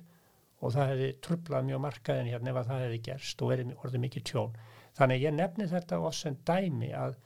og 0.57 0.73
það 0.73 0.91
hefði 0.91 1.11
trublað 1.27 1.67
mjög 1.67 1.83
markaðin 1.83 2.31
hérna 2.31 2.51
ef 2.51 2.59
að 2.61 2.71
það 2.71 2.83
hefði 2.85 2.99
gerst 3.07 3.41
og 3.43 3.51
verið 3.51 3.73
orðið 3.77 4.03
mikið 4.05 4.27
tjón. 4.31 4.55
Þannig 4.97 5.23
ég 5.27 5.35
nefni 5.37 5.67
þetta 5.69 5.99
oss 6.07 6.25
en 6.25 6.39
dæmi 6.47 6.89
að 6.97 7.17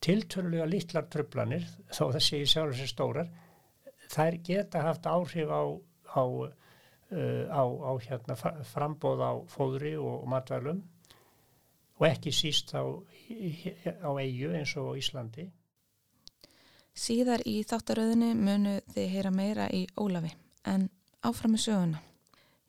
tiltölulega 0.00 0.68
litlar 0.68 1.08
trublanir, 1.12 1.66
þó 1.92 2.06
það 2.14 2.22
sé 2.24 2.40
ég 2.40 2.48
sjálfur 2.48 2.78
sér 2.78 2.92
stórar, 2.94 3.28
þær 4.10 4.38
geta 4.46 4.84
haft 4.86 5.08
áhrif 5.10 5.52
á, 5.52 5.62
á, 6.16 6.22
uh, 6.24 7.44
á, 7.52 7.62
á 7.68 7.92
hérna, 8.00 8.36
frambóð 8.72 9.20
á 9.20 9.32
fóðri 9.52 9.94
og, 10.00 10.22
og 10.22 10.30
matvælum 10.32 10.80
og 12.00 12.06
ekki 12.08 12.32
síst 12.32 12.72
á, 12.72 12.80
eigu 13.28 14.54
eins 14.56 14.72
og 14.80 14.96
Íslandi. 14.96 15.50
Síðar 16.96 17.44
í 17.46 17.60
þáttaröðinu 17.68 18.32
munu 18.36 18.78
þið 18.94 19.12
heyra 19.12 19.30
meira 19.32 19.68
í 19.72 19.84
Ólafi 20.00 20.32
en 20.68 20.88
áfram 21.26 21.54
með 21.54 21.64
söguna. 21.66 22.00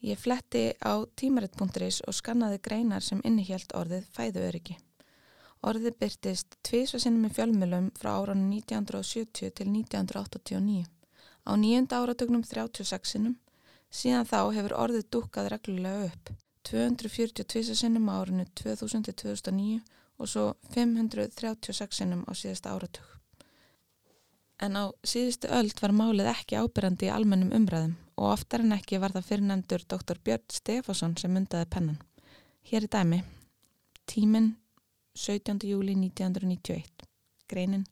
Ég 0.02 0.18
fletti 0.18 0.64
á 0.82 1.06
tímaritt.is 1.16 2.02
og 2.10 2.16
skannaði 2.18 2.58
greinar 2.66 3.04
sem 3.06 3.22
innihjælt 3.24 3.76
orðið 3.78 4.08
fæðuöryggi. 4.16 4.78
Orðið 5.62 5.98
byrtist 6.02 6.58
tvísvarsinnum 6.66 7.28
í 7.28 7.34
fjölmjölum 7.36 7.92
frá 8.00 8.16
áraunum 8.16 8.50
1970 8.50 9.54
til 9.60 9.68
1989. 9.70 10.88
Á 11.46 11.52
nýjönda 11.54 12.02
áratögnum 12.02 12.42
36-innum 12.42 13.38
síðan 13.94 14.26
þá 14.26 14.40
hefur 14.58 14.78
orðið 14.84 15.08
dúkað 15.14 15.52
reglulega 15.54 16.10
upp. 16.10 16.34
242 16.66 17.78
sinnum 17.78 18.10
á 18.10 18.26
árinu 18.26 18.46
2000-2009 18.58 19.82
og 20.18 20.30
svo 20.30 20.46
536 20.74 22.02
sinnum 22.02 22.26
á 22.26 22.34
síðasta 22.34 22.74
áratug. 22.74 23.06
En 24.62 24.78
á 24.78 24.90
síðustu 25.06 25.50
öld 25.50 25.78
var 25.82 25.94
málið 25.94 26.34
ekki 26.34 26.58
ábyrjandi 26.58 27.10
í 27.10 27.14
almennum 27.14 27.54
umræðum 27.54 27.98
og 28.22 28.36
oftar 28.36 28.62
en 28.62 28.76
ekki 28.76 29.00
var 29.02 29.16
það 29.16 29.28
fyrirnendur 29.32 29.86
Dr. 29.90 30.20
Björn 30.22 30.46
Stefásson 30.54 31.16
sem 31.18 31.34
myndaði 31.34 31.70
pennan. 31.74 31.98
Hér 32.70 32.86
er 32.86 32.94
dæmi. 32.94 33.24
Tíminn 34.06 34.54
17. 35.18 35.58
júli 35.66 35.96
1991. 35.98 37.08
Greinin 37.50 37.88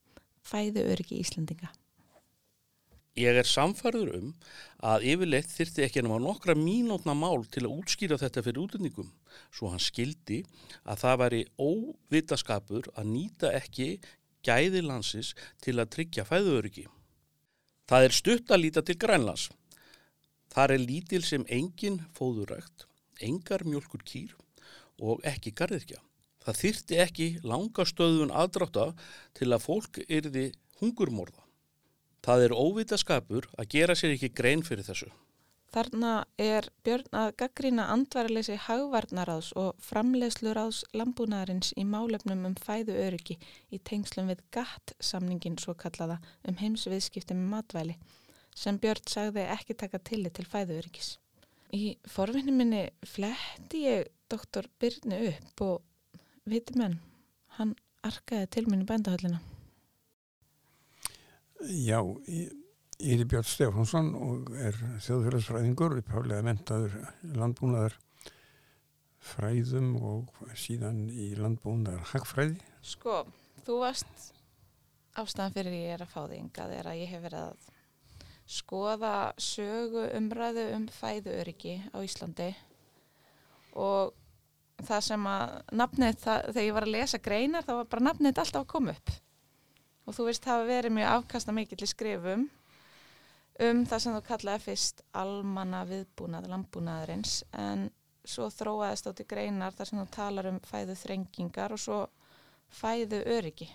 Fæðu 0.46 0.86
öryggi 0.86 1.18
Íslandinga. 1.24 1.72
Ég 3.20 3.36
er 3.42 3.48
samfærður 3.48 4.14
um 4.20 4.28
að 4.86 5.08
yfirleitt 5.12 5.50
þyrti 5.52 5.84
ekki 5.84 6.00
ennum 6.00 6.22
á 6.22 6.26
nokkra 6.30 6.54
mínútna 6.56 7.16
mál 7.18 7.42
til 7.52 7.66
að 7.66 7.74
útskýra 7.82 8.20
þetta 8.22 8.44
fyrir 8.46 8.62
útlendingum 8.62 9.10
svo 9.50 9.74
hann 9.74 9.82
skildi 9.84 10.44
að 10.86 11.02
það 11.04 11.20
væri 11.24 11.42
óvitaskapur 11.58 12.92
að 12.94 13.10
nýta 13.10 13.52
ekki 13.58 13.90
gæði 14.46 14.86
landsins 14.86 15.34
til 15.60 15.80
að 15.82 15.92
tryggja 15.98 16.28
fæðuöryggi. 16.30 16.86
Það 17.90 18.06
er 18.06 18.16
stutt 18.16 18.54
að 18.54 18.64
líta 18.64 18.86
til 18.86 18.96
grænlands. 19.02 19.50
Þar 20.50 20.76
er 20.76 20.82
lítil 20.82 21.22
sem 21.26 21.46
engin 21.48 22.00
fóðurægt, 22.18 22.88
engar 23.22 23.66
mjölkur 23.68 24.02
kýr 24.06 24.36
og 25.00 25.22
ekki 25.28 25.54
gardirkja. 25.56 26.02
Það 26.44 26.60
þyrti 26.64 27.00
ekki 27.04 27.28
langa 27.46 27.86
stöðun 27.86 28.34
aðdráta 28.34 28.90
til 29.38 29.52
að 29.54 29.66
fólk 29.66 30.02
yrði 30.08 30.50
hungurmorða. 30.82 31.44
Það 32.26 32.46
er 32.46 32.56
óvita 32.56 32.98
skapur 33.00 33.48
að 33.60 33.70
gera 33.76 33.96
sér 33.96 34.16
ekki 34.16 34.32
grein 34.36 34.64
fyrir 34.66 34.88
þessu. 34.88 35.10
Þarna 35.70 36.12
er 36.42 36.66
Björn 36.82 37.12
að 37.14 37.36
gaggrína 37.38 37.84
andvaraleysi 37.94 38.56
hagvarnaráðs 38.66 39.52
og 39.62 39.84
framleiðsluráðs 39.86 40.80
lambúnaðarins 40.98 41.76
í 41.78 41.84
málefnum 41.86 42.48
um 42.50 42.56
fæðu 42.58 42.96
öryggi 42.98 43.38
í 43.70 43.78
tengslum 43.86 44.32
við 44.32 44.42
GATT-samningin 44.56 45.60
svo 45.62 45.76
kallaða 45.78 46.18
um 46.50 46.58
heimsviðskipti 46.58 47.38
með 47.38 47.52
matvæli 47.54 47.98
sem 48.60 48.80
Björn 48.82 49.08
sagði 49.08 49.46
ekki 49.54 49.78
taka 49.80 50.02
tillit 50.04 50.36
til 50.36 50.48
fæðu 50.50 50.80
öryggis. 50.82 51.14
Í 51.76 51.96
forvinni 52.10 52.54
minni 52.56 52.88
fletti 53.08 53.86
ég 53.86 54.10
doktor 54.32 54.68
Byrni 54.82 55.20
upp 55.30 55.64
og 55.66 56.18
viti 56.50 56.76
menn, 56.80 56.98
hann 57.60 57.76
arkaði 58.06 58.50
til 58.56 58.66
minni 58.70 58.88
bændahöllina. 58.90 59.40
Já, 61.60 62.00
ég 62.30 63.22
er 63.22 63.26
Björn 63.30 63.48
Stefánsson 63.48 64.14
og 64.16 64.52
er 64.56 64.76
þjóðfélagsfræðingur, 65.06 65.98
uppháflega 66.02 66.46
mentaður 66.48 66.96
landbúnaðar 67.36 67.98
fræðum 69.20 69.96
og 70.00 70.44
síðan 70.58 71.06
í 71.12 71.34
landbúnaðar 71.40 72.08
hagfræði. 72.14 72.60
Sko, 72.82 73.22
þú 73.68 73.82
varst 73.84 74.32
ástæðan 75.20 75.56
fyrir 75.58 75.76
ég 75.76 75.98
er 75.98 76.06
að 76.06 76.14
fá 76.14 76.22
þig 76.24 76.40
yngað 76.40 76.78
er 76.80 76.90
að 76.90 77.02
ég 77.02 77.12
hef 77.14 77.26
verið 77.28 77.46
að 77.50 77.68
skoða 78.50 79.34
sögu 79.38 80.08
umræðu 80.18 80.66
um 80.76 80.88
fæðu 80.90 81.36
öryggi 81.42 81.76
á 81.94 81.98
Íslandi. 82.02 82.50
Og 83.78 84.14
það 84.86 85.04
sem 85.06 85.28
að 85.30 85.56
nafnið, 85.76 86.22
það, 86.24 86.46
þegar 86.54 86.68
ég 86.68 86.78
var 86.78 86.88
að 86.88 86.96
lesa 86.96 87.20
greinar 87.22 87.68
þá 87.68 87.74
var 87.74 87.90
bara 87.92 88.08
nafnið 88.10 88.42
alltaf 88.42 88.64
að 88.64 88.72
koma 88.74 88.96
upp. 88.96 89.14
Og 90.08 90.18
þú 90.18 90.26
veist 90.30 90.48
það 90.48 90.66
verið 90.72 90.96
mjög 90.96 91.14
afkasta 91.14 91.54
mikill 91.54 91.86
í 91.86 91.92
skrifum 91.92 92.48
um 93.60 93.84
það 93.86 94.04
sem 94.04 94.16
þú 94.16 94.22
kallaði 94.30 94.66
fyrst 94.66 95.02
almanna 95.20 95.84
viðbúnað, 95.88 96.48
landbúnaðurins 96.50 97.42
en 97.60 97.90
svo 98.30 98.48
þróaðist 98.54 99.10
átt 99.10 99.24
í 99.24 99.28
greinar 99.30 99.76
þar 99.76 99.90
sem 99.90 100.00
þú 100.00 100.08
talar 100.16 100.50
um 100.50 100.60
fæðu 100.66 100.96
þrengingar 101.00 101.76
og 101.76 101.82
svo 101.84 102.00
fæðu 102.80 103.22
öryggi 103.38 103.70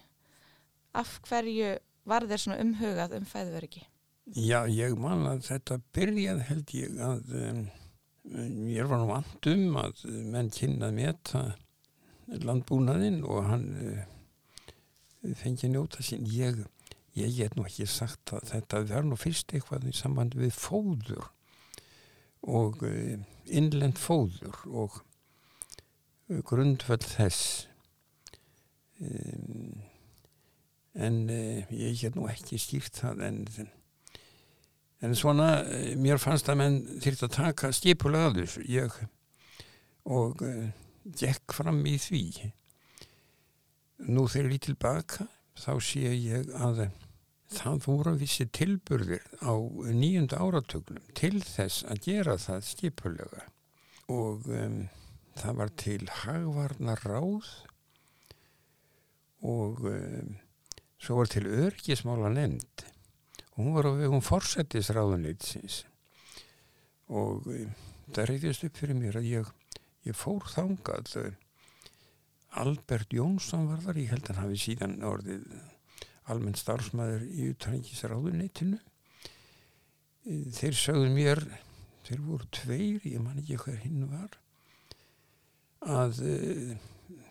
af 0.94 1.18
hverju 1.26 1.74
var 2.08 2.26
þér 2.30 2.42
svona 2.42 2.62
umhugað 2.62 3.16
um 3.18 3.26
fæðu 3.28 3.58
öryggi? 3.58 3.84
Já, 4.32 4.64
ég 4.72 4.94
man 4.96 5.26
að 5.28 5.42
þetta 5.50 5.76
byrjað 5.92 6.38
held 6.48 6.70
ég 6.72 7.00
að 7.04 7.34
um, 7.36 7.64
Mér 8.24 8.86
var 8.88 9.02
nú 9.02 9.10
vandum 9.10 9.74
að 9.76 9.98
menn 10.32 10.46
kynnað 10.48 10.94
með 10.96 11.10
þetta 11.10 12.38
landbúnaðinn 12.40 13.18
og 13.28 13.50
hann 13.50 13.66
uh, 13.76 15.34
fengi 15.36 15.68
njóta 15.68 16.00
sín. 16.00 16.24
Ég, 16.32 16.62
ég 17.20 17.34
get 17.36 17.58
nú 17.58 17.66
ekki 17.68 17.84
sagt 17.84 18.32
að 18.32 18.48
þetta 18.48 18.80
verður 18.86 19.10
nú 19.10 19.20
fyrst 19.20 19.52
eitthvað 19.52 19.84
í 19.90 19.92
samband 19.92 20.38
við 20.40 20.56
fóður 20.56 21.28
og 22.48 22.80
uh, 22.88 23.20
innlend 23.44 24.00
fóður 24.00 24.56
og 24.72 24.98
uh, 26.32 26.40
grundföll 26.48 27.04
þess. 27.04 27.68
Um, 29.04 29.84
en 30.96 31.24
ég 31.28 32.00
get 32.00 32.16
nú 32.16 32.24
ekki 32.30 32.56
skýrt 32.62 33.02
það 33.02 33.26
en 33.28 33.40
En 35.02 35.14
svona, 35.18 35.64
eh, 35.64 35.94
mér 35.96 36.20
fannst 36.22 36.48
að 36.48 36.60
menn 36.60 36.78
þurfti 37.02 37.26
að 37.26 37.36
taka 37.36 37.72
skipulega 37.74 38.30
að 38.30 38.38
þessu. 38.42 38.64
Ég, 38.70 38.98
og 40.04 40.42
uh, 40.44 40.68
gekk 41.18 41.56
fram 41.56 41.82
í 41.88 41.96
því. 42.00 42.24
Nú 44.08 44.26
þegar 44.28 44.52
ég 44.52 44.60
er 44.60 44.66
tilbaka 44.68 45.26
þá 45.58 45.72
sé 45.82 46.12
ég 46.12 46.50
að 46.56 46.86
það 47.54 47.84
voru 47.86 48.14
vissi 48.18 48.46
tilburðir 48.50 49.24
á 49.44 49.54
nýjunda 49.94 50.40
áratögnum 50.42 51.04
til 51.16 51.38
þess 51.44 51.84
að 51.86 52.02
gera 52.08 52.38
það 52.40 52.64
skipulega. 52.70 53.44
Og 54.12 54.48
um, 54.50 54.80
það 55.38 55.60
var 55.60 55.74
til 55.80 56.00
hagvarna 56.22 56.96
ráð 57.04 57.52
og 59.44 59.84
um, 59.88 60.34
svo 60.98 61.20
var 61.20 61.30
til 61.30 61.46
örgismála 61.46 62.32
nefnd 62.32 62.86
hún 63.56 63.74
var 63.74 63.86
á 63.86 63.92
vegum 63.94 64.22
forsættisráðunitsins 64.24 65.84
og 67.14 67.46
e, 67.52 67.66
það 68.10 68.30
reyðist 68.30 68.66
upp 68.66 68.80
fyrir 68.80 68.98
mér 68.98 69.20
að 69.20 69.28
ég, 69.30 69.50
ég 70.08 70.18
fór 70.18 70.46
þangað 70.50 71.12
eh, 71.22 71.36
Albert 72.62 73.14
Jónsson 73.14 73.68
var 73.70 73.82
þar, 73.82 74.00
ég 74.00 74.12
held 74.14 74.28
að 74.28 74.32
hann 74.32 74.44
hafi 74.44 74.60
síðan 74.62 74.96
orðið 75.06 75.46
almenn 76.30 76.58
starfsmæður 76.58 77.26
í 77.28 77.50
utrækisráðunitinu 77.52 78.80
e, 78.80 80.40
þeir 80.56 80.80
sögðu 80.80 81.12
mér 81.14 81.44
þeir 82.04 82.24
voru 82.24 82.48
tveir, 82.52 83.04
ég 83.06 83.20
man 83.22 83.38
ekki 83.40 83.60
hver 83.60 83.78
hinn 83.84 84.08
var 84.10 84.40
að 85.84 86.18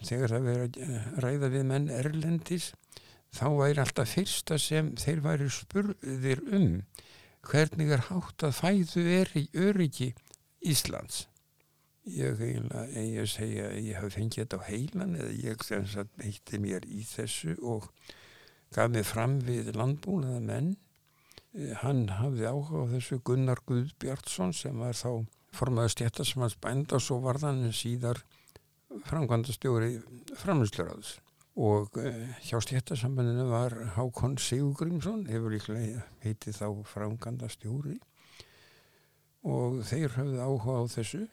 þegar 0.05 0.33
það 0.35 0.47
verið 0.47 0.79
að 0.85 1.21
ræða 1.23 1.49
við 1.53 1.67
menn 1.69 1.91
Erlendis 1.93 2.71
þá 3.33 3.45
væri 3.57 3.81
alltaf 3.81 4.13
fyrsta 4.13 4.59
sem 4.61 4.93
þeir 4.99 5.21
væri 5.25 5.49
spurðir 5.51 6.41
um 6.53 6.81
hvernig 7.43 7.91
er 7.91 8.07
hátt 8.09 8.45
að 8.45 8.57
fæðu 8.59 9.05
er 9.19 9.31
í 9.35 9.47
öryggi 9.57 10.13
Íslands. 10.63 11.27
Ég 12.07 12.39
eiginlega, 12.39 12.99
ég 12.99 13.29
segja, 13.31 13.69
ég 13.79 13.97
hafi 13.99 14.17
fengið 14.17 14.43
þetta 14.43 14.59
á 14.59 14.67
heilan 14.67 15.15
eða 15.17 15.33
ég 15.39 15.63
þess 15.63 15.99
að 16.01 16.13
heitti 16.23 16.59
mér 16.59 16.87
í 16.87 17.03
þessu 17.07 17.55
og 17.63 17.87
gaf 18.75 18.91
mig 18.91 19.07
fram 19.07 19.37
við 19.43 19.71
landbúnaða 19.75 20.41
menn. 20.43 20.73
Eh, 21.53 21.71
hann 21.83 22.07
hafði 22.19 22.47
áhuga 22.49 22.85
á 22.87 22.91
þessu 22.95 23.19
Gunnar 23.23 23.63
Guðbjartsson 23.67 24.55
sem 24.55 24.79
var 24.79 24.97
þá 24.99 25.23
formaður 25.55 25.95
stjættasmans 25.95 26.57
bænda 26.59 26.97
og 26.99 27.05
svo 27.05 27.19
var 27.23 27.39
þann 27.39 27.69
síðar 27.75 28.23
framkvæmda 29.07 29.55
stjóri 29.55 29.95
framlýsluráðs 30.41 31.17
og 31.53 31.99
uh, 32.01 32.33
hjá 32.41 32.57
stéttasambandinu 32.63 33.45
var 33.51 33.75
Hákon 33.97 34.39
Sigurgrímsson 34.41 35.27
hefur 35.29 35.53
líklega 35.53 36.01
heitið 36.23 36.57
þá 36.57 36.67
framganda 36.89 37.49
stjóri 37.51 37.99
og 39.45 39.83
þeir 39.85 40.15
höfðu 40.17 40.41
áhuga 40.41 40.79
á 40.81 40.83
þessu. 40.95 41.27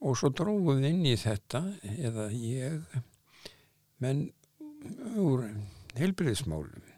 Og 0.00 0.16
svo 0.16 0.30
dróðum 0.30 0.80
við 0.80 0.90
inn 0.90 1.06
í 1.08 1.14
þetta 1.20 1.62
eða 1.96 2.26
ég 2.32 2.98
menn 4.04 4.26
úr 5.16 5.46
heilbriðismálum 5.96 6.92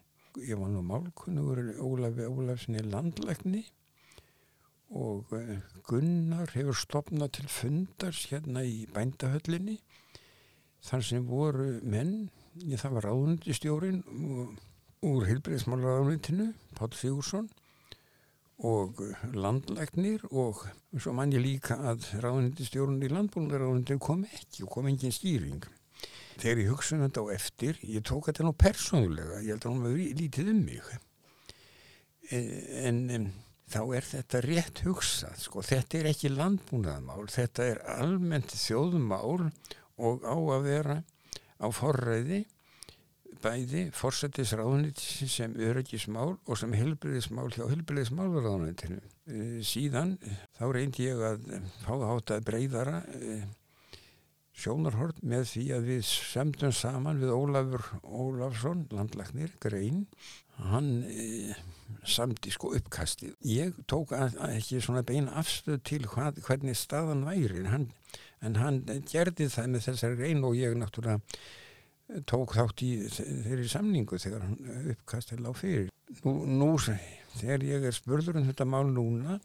ég 0.47 0.59
var 0.59 0.71
nú 0.71 0.83
málkunnur 0.87 1.61
Ólafi 1.83 2.27
Ólafssoni 2.29 2.83
landlækni. 2.87 3.65
Og 4.95 5.33
uh, 5.37 5.57
Gunnar 5.85 6.53
hefur 6.55 6.77
stopnað 6.79 7.35
til 7.39 7.49
fundars 7.53 8.23
hérna 8.31 8.63
í 8.65 8.87
bændahöllinni 8.95 9.77
þar 10.85 11.05
sem 11.05 11.25
voru 11.27 11.69
menn, 11.83 12.29
það 12.75 12.97
var 12.97 13.09
ráðnundistjórin 13.09 14.03
úr 15.07 15.27
hilbreyðsmálaráðnundinu, 15.29 16.53
Pál 16.79 16.93
Sigursson 16.97 17.49
og 18.67 18.99
landlæknir 19.39 20.25
og 20.35 20.65
svo 20.99 21.13
mann 21.15 21.35
ég 21.35 21.45
líka 21.45 21.77
að 21.93 22.09
ráðnundistjórun 22.25 23.03
í 23.07 23.11
landbúnaráðnundinu 23.13 24.03
kom 24.03 24.25
ekki 24.27 24.65
og 24.67 24.73
kom 24.75 24.89
engin 24.91 25.15
stýring. 25.15 25.63
Þegar 26.39 26.63
ég 26.63 26.73
hugsaði 26.73 26.99
um 26.99 27.05
þetta 27.07 27.23
á 27.23 27.27
eftir, 27.35 27.79
ég 27.83 28.07
tók 28.07 28.31
þetta 28.31 28.47
nú 28.47 28.55
persónulega, 28.59 29.43
ég 29.43 29.55
held 29.55 29.67
að 29.67 29.73
hún 29.73 29.85
var 29.87 30.19
lítið 30.23 30.51
um 30.53 30.65
mig. 30.67 30.91
E, 32.31 32.41
en, 32.87 33.01
en 33.15 33.31
þá 33.71 33.81
er 33.99 34.07
þetta 34.07 34.43
rétt 34.47 34.83
hugsað, 34.87 35.39
sko, 35.43 35.63
þetta 35.67 35.99
er 35.99 36.11
ekki 36.13 36.31
landbúnaðamál, 36.35 37.27
þetta 37.31 37.67
er 37.73 37.83
almennt 37.99 38.55
þjóðumál 38.55 39.51
og 39.99 40.25
á 40.25 40.37
að 40.37 40.65
vera 40.69 40.97
á 41.59 41.67
forræði 41.75 42.45
bæði 43.43 43.85
fórsættisráðunit 43.95 44.99
sem 45.31 45.55
öryggismál 45.63 46.33
og 46.35 46.59
sem 46.59 46.73
helbriðismál 46.75 47.47
hjá 47.55 47.69
helbriðismálverðanitinu. 47.71 48.99
E, 49.29 49.63
síðan 49.67 50.17
þá 50.59 50.65
reyndi 50.75 51.07
ég 51.07 51.23
að 51.23 51.47
fá 51.85 51.93
átt 52.09 52.35
að 52.35 52.47
breyðara 52.49 53.03
e, 53.15 53.39
sjónarhort 54.59 55.23
með 55.23 55.47
því 55.53 55.65
að 55.77 55.91
við 55.93 56.05
semdum 56.09 56.75
saman 56.75 57.23
við 57.23 57.35
Ólafur 57.37 57.87
Ólafsson, 58.03 58.87
landlagnir, 58.91 59.55
Grein 59.63 60.07
hann 60.73 60.91
samti 62.09 62.53
sko 62.55 62.73
uppkastið. 62.79 63.37
Ég 63.49 63.77
tók 63.91 64.13
að, 64.17 64.37
að 64.43 64.57
ekki 64.59 64.83
svona 64.85 65.05
beina 65.07 65.37
afstöð 65.41 65.81
til 65.89 66.03
hvað, 66.09 66.43
hvernig 66.47 66.79
staðan 66.79 67.25
væri 67.27 67.65
hann 67.69 67.89
en 68.45 68.59
hann 68.59 68.83
gerði 69.11 69.49
það 69.51 69.73
með 69.73 69.87
þessari 69.89 70.19
reyn 70.21 70.45
og 70.47 70.57
ég 70.59 70.77
náttúrulega 70.79 72.23
tók 72.29 72.55
þátt 72.57 72.83
í 72.87 72.93
þeirri 73.13 73.69
samningu 73.69 74.19
þegar 74.21 74.47
hann 74.47 74.93
uppkastil 74.95 75.43
á 75.45 75.53
fyrir. 75.57 75.89
Nú, 76.25 76.35
nú 76.49 76.71
þegar 76.79 77.67
ég 77.67 77.89
er 77.91 77.97
spurður 77.97 78.41
um 78.41 78.49
þetta 78.49 78.69
mál 78.69 78.87
núna 78.89 79.39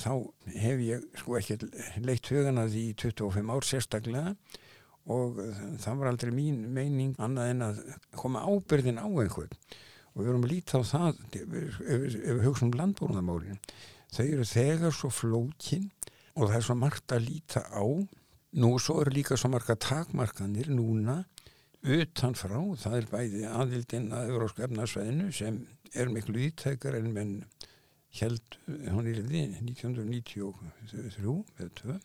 þá 0.00 0.12
hef 0.54 0.82
ég 0.86 1.06
sko 1.18 1.36
ekki 1.38 1.58
leitt 2.06 2.30
hugana 2.30 2.66
því 2.70 2.84
25 3.02 3.52
ár 3.52 3.66
sérstaklega 3.66 4.34
og 5.10 5.40
það 5.82 6.00
var 6.00 6.10
aldrei 6.12 6.32
mín 6.34 6.62
meining 6.74 7.16
annað 7.20 7.52
en 7.54 7.64
að 7.66 7.80
koma 8.16 8.44
ábyrðin 8.46 9.00
á 9.02 9.08
einhvern 9.08 9.52
og 10.14 10.22
við 10.22 10.30
erum 10.32 10.46
að 10.46 10.52
líta 10.54 10.80
á 10.80 10.82
það 10.86 11.20
ef, 11.38 11.80
við 11.80 12.44
hugsaum 12.44 12.74
landbúrunamálin 12.78 13.60
þau 14.10 14.24
eru 14.26 14.46
þegar 14.48 14.94
svo 14.96 15.10
flókin 15.14 15.90
og 16.34 16.48
það 16.48 16.56
er 16.56 16.66
svo 16.66 16.76
margt 16.78 17.14
að 17.14 17.26
líta 17.28 17.62
á. 17.70 17.84
Nú 18.60 18.70
svo 18.82 19.00
eru 19.02 19.12
líka 19.14 19.38
svo 19.38 19.50
marga 19.52 19.76
takmarkanir 19.78 20.70
núna 20.72 21.20
utan 21.80 22.34
frá, 22.36 22.58
það 22.76 22.96
er 22.98 23.06
bæði 23.10 23.44
aðildinn 23.48 24.10
að 24.12 24.32
Európska 24.34 24.66
efnarsvæðinu 24.66 25.30
sem 25.32 25.62
er 25.96 26.10
miklu 26.12 26.42
ítækar 26.48 26.98
en 26.98 27.12
menn 27.14 27.34
held, 28.18 28.58
hún 28.66 29.06
er 29.06 29.22
því 29.22 29.44
1993 29.62 30.50
eða 30.98 31.70
2 31.78 31.98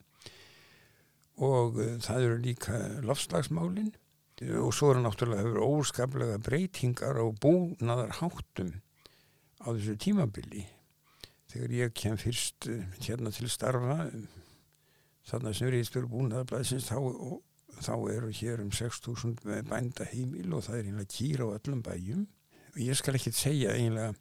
og 1.45 1.79
uh, 1.81 1.95
það 1.99 2.27
eru 2.27 2.37
líka 2.43 2.79
lofslagsmálin 3.03 3.91
og 4.43 4.73
svo 4.75 4.91
eru 4.91 5.03
náttúrulega 5.05 5.45
hefur 5.45 5.63
óskaplega 5.63 6.39
breytingar 6.43 7.15
á 7.15 7.25
búnaðar 7.39 8.17
háttum 8.19 8.73
á 9.63 9.71
þessu 9.71 9.95
tímabili. 9.95 10.65
Þegar 11.51 11.75
ég 11.77 11.93
kem 11.95 12.17
fyrst 12.19 12.67
uh, 12.67 12.81
hérna 12.99 13.31
til 13.31 13.47
starfa 13.47 14.09
þarna 15.25 15.53
sem 15.55 15.69
er 15.69 15.77
ístur 15.79 16.09
búnaðarblæðsins 16.11 16.89
þá, 16.91 16.99
þá 17.79 17.93
eru 18.11 18.33
hér 18.35 18.65
um 18.65 18.73
6.000 18.75 19.63
bænda 19.69 20.09
heimil 20.11 20.51
og 20.57 20.67
það 20.67 20.81
er 20.81 20.89
einlega 20.91 21.13
kýra 21.15 21.47
á 21.47 21.55
öllum 21.55 21.85
bæjum. 21.85 22.27
Og 22.75 22.81
ég 22.83 22.99
skal 22.99 23.15
ekki 23.15 23.31
segja 23.31 23.71
einlega 23.71 24.11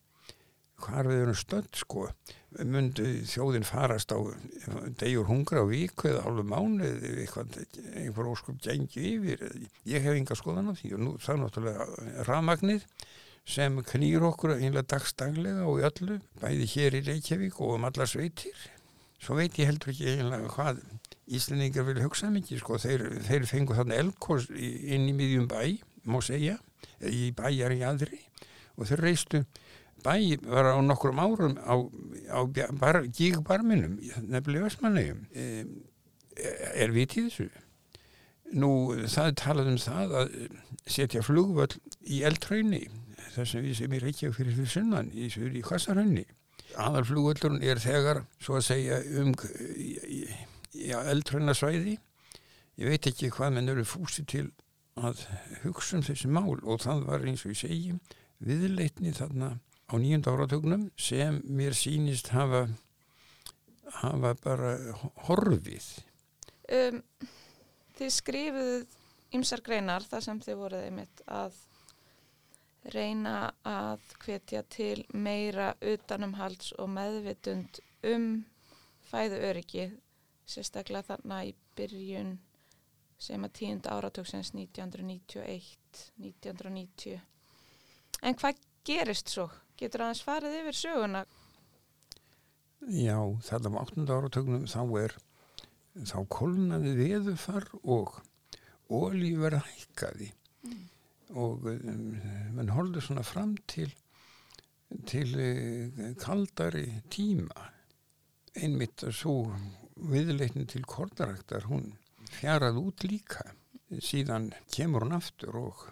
hvar 0.85 1.09
við 1.09 1.23
erum 1.25 1.39
stönd 1.39 1.79
sko. 1.79 2.07
Myndu 2.55 3.07
þjóðin 3.27 3.67
farast 3.67 4.13
á 4.15 4.19
degjur 5.01 5.27
hungra 5.27 5.65
á 5.65 5.67
viku 5.67 6.11
eða 6.13 6.23
hálfu 6.27 6.45
mánu 6.47 6.87
eða 6.87 7.45
einhver 7.99 8.31
óskup 8.31 8.61
gengi 8.63 9.17
yfir. 9.17 9.43
Ég 9.91 10.05
hef 10.05 10.15
enga 10.15 10.39
skoðan 10.39 10.71
á 10.71 10.75
því 10.79 10.93
og 10.95 11.03
nú 11.03 11.15
það 11.19 11.35
er 11.35 11.43
náttúrulega 11.43 12.27
rafmagnir 12.29 12.87
sem 13.45 13.77
knýr 13.91 14.25
okkur 14.31 14.55
einlega 14.57 14.87
dagstaglega 14.95 15.67
og 15.69 15.83
í 15.83 15.89
öllu 15.89 16.21
bæði 16.41 16.69
hér 16.77 16.99
í 17.01 17.03
Reykjavík 17.09 17.59
og 17.61 17.75
um 17.79 17.89
allar 17.89 18.09
sveitir. 18.09 18.55
Svo 19.21 19.37
veit 19.39 19.59
ég 19.59 19.69
heldur 19.69 19.93
ekki 19.93 20.15
einlega 20.15 20.53
hvað 20.53 20.81
Íslandingar 21.35 21.87
vilja 21.89 22.05
hugsa 22.05 22.29
mikið 22.33 22.61
sko. 22.61 22.79
Þeir, 22.81 23.05
þeir 23.25 23.47
fengu 23.49 23.77
þarna 23.77 23.99
elgkors 24.03 24.51
inn 24.53 25.09
í 25.09 25.15
miðjum 25.17 25.49
bæ 25.49 25.81
má 26.05 26.21
segja, 26.25 26.59
í 27.01 27.31
bæjar 27.37 27.73
í 27.73 27.81
aðri 27.85 28.21
og 28.77 28.89
þeir 28.91 29.05
reistu 29.07 29.45
bæ 30.05 30.17
var 30.45 30.71
á 30.75 30.79
nokkrum 30.85 31.21
árum 31.23 31.57
á, 31.61 31.75
á 32.29 32.41
bar, 32.79 33.03
gígbarminum 33.09 33.99
nefnilega 34.29 34.69
Vestmannegjum 34.69 35.25
e, 35.33 35.65
er 36.75 36.93
vitið 36.95 37.31
þessu? 37.31 37.49
Nú 38.55 38.71
það 39.09 39.35
talað 39.41 39.73
um 39.73 39.81
það 39.81 40.17
að 40.21 40.35
setja 40.85 41.25
flugvöld 41.25 41.79
í 42.05 42.21
eldröyni 42.29 42.85
þess 43.35 43.57
að 43.57 43.67
við 43.67 43.79
sem 43.81 43.95
er 43.97 44.09
ekki 44.11 44.33
fyrir 44.37 44.57
fyrir 44.57 44.71
sunnan 44.71 45.13
í, 45.13 45.29
í 45.33 45.63
Hvassarhönni 45.65 46.27
aðalflugvöldurinn 46.81 47.63
er 47.65 47.81
þegar 47.83 48.25
svo 48.43 48.59
að 48.59 48.67
segja 48.69 48.99
um 49.23 49.33
eldröynasvæði 51.15 51.97
ég 52.81 52.91
veit 52.91 53.09
ekki 53.11 53.31
hvað 53.35 53.57
menn 53.57 53.71
eru 53.73 53.87
fúsi 53.87 54.25
til 54.27 54.49
að 54.99 55.25
hugsa 55.65 55.99
um 55.99 56.07
þessi 56.07 56.31
mál 56.31 56.59
og 56.63 56.83
það 56.83 57.07
var 57.09 57.27
eins 57.27 57.45
og 57.47 57.55
ég 57.55 57.61
segi 57.61 57.95
viðleitni 58.45 59.15
þarna 59.15 59.55
á 59.91 59.95
nýjönda 60.01 60.33
áratögnum 60.33 60.89
sem 60.97 61.41
mér 61.45 61.77
sínist 61.77 62.33
hafa 62.35 62.67
hafa 64.01 64.35
bara 64.43 64.77
horfið 65.29 65.87
um, 66.73 67.03
Þið 67.95 68.11
skrifuð 68.11 68.95
ymsar 69.37 69.63
greinar 69.63 70.03
þar 70.09 70.25
sem 70.27 70.41
þið 70.43 70.57
voruð 70.59 70.87
einmitt 70.89 71.21
að 71.31 71.59
reyna 72.95 73.53
að 73.65 74.03
hvetja 74.25 74.65
til 74.69 75.05
meira 75.15 75.73
utanumhalds 75.81 76.75
og 76.83 76.91
meðvitund 76.93 77.79
um 78.11 78.27
fæðu 79.09 79.39
öryggi 79.49 79.87
sérstaklega 80.45 81.15
þarna 81.15 81.45
í 81.49 81.55
byrjun 81.79 82.35
sem 83.25 83.47
að 83.47 83.55
tíunda 83.61 83.95
áratöksins 83.97 84.53
1991 84.53 86.03
1990 86.19 87.21
en 88.23 88.41
hvað 88.41 88.61
gerist 88.85 89.33
svo? 89.33 89.49
Getur 89.81 90.07
aðeins 90.07 90.23
farið 90.25 90.59
yfir 90.61 90.79
söguna? 90.79 91.25
Já, 92.85 93.17
þetta 93.47 93.71
á 93.73 93.81
8. 93.81 94.05
áratögnum 94.13 94.67
þá 94.69 94.81
er 95.01 95.15
þá 96.03 96.19
kolnaði 96.31 96.95
veðufar 96.99 97.69
og 97.83 98.19
verða 99.41 99.63
hækkaði 99.69 100.31
mm. 100.67 100.81
og 101.41 101.69
um, 101.71 102.09
mann 102.57 102.73
holdur 102.75 103.05
svona 103.05 103.25
fram 103.27 103.55
til 103.71 103.91
til 105.09 105.31
uh, 105.39 106.03
kaldari 106.21 106.87
tíma 107.11 107.71
einmitt 108.55 109.07
að 109.07 109.17
svo 109.23 109.37
viðleitni 110.11 110.67
til 110.71 110.85
kordaræktar 110.87 111.69
hún 111.71 111.93
fjarað 112.35 112.81
út 112.83 113.07
líka 113.07 113.47
síðan 114.03 114.51
kemur 114.75 115.07
hún 115.07 115.17
aftur 115.19 115.59
og 115.63 115.87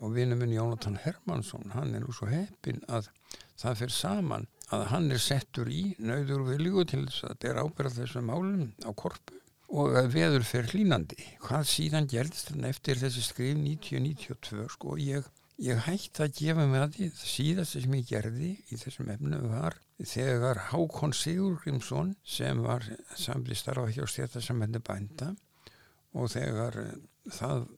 og 0.00 0.14
vinnuminn 0.16 0.54
Jónatan 0.56 0.98
Hermansson 1.04 1.74
hann 1.74 1.94
er 1.94 2.04
nú 2.04 2.14
svo 2.16 2.28
heppin 2.30 2.80
að 2.88 3.10
það 3.60 3.82
fyrir 3.82 3.96
saman 3.96 4.48
að 4.74 4.86
hann 4.92 5.10
er 5.12 5.22
settur 5.22 5.68
í 5.72 5.82
nöyður 5.98 6.46
vilju 6.48 6.86
til 6.92 7.04
þess 7.06 7.26
að 7.26 7.34
þetta 7.34 7.50
er 7.50 7.60
ábyrðað 7.64 8.00
þessum 8.00 8.30
málum 8.30 8.64
á 8.86 8.90
korpu 8.96 9.40
og 9.70 9.98
að 10.00 10.08
veður 10.14 10.46
fyrir 10.46 10.72
hlínandi 10.74 11.18
hvað 11.44 11.68
síðan 11.70 12.08
gerðist 12.10 12.50
þannig 12.50 12.74
eftir 12.74 13.02
þessi 13.02 13.26
skrif 13.26 13.52
1992 13.58 14.66
sko 14.74 14.96
ég, 14.98 15.28
ég 15.62 15.84
hætti 15.86 16.24
að 16.24 16.34
gefa 16.40 16.66
mig 16.66 16.82
að 16.82 16.96
því. 16.96 17.10
Síðast 17.20 17.76
sem 17.76 17.94
ég 18.00 18.08
gerði 18.08 18.50
í 18.70 18.80
þessum 18.80 19.12
efnu 19.14 19.42
var 19.52 19.78
þegar 20.00 20.64
Hákon 20.70 21.14
Sigurgrímsson 21.14 22.14
sem 22.24 22.62
var 22.64 22.86
samlið 23.20 23.60
starfa 23.60 23.94
hjá 23.94 24.08
stjæta 24.08 24.42
sem 24.42 24.62
henni 24.64 24.82
bænda 24.82 25.34
og 26.18 26.32
þegar 26.32 26.80
það 27.30 27.68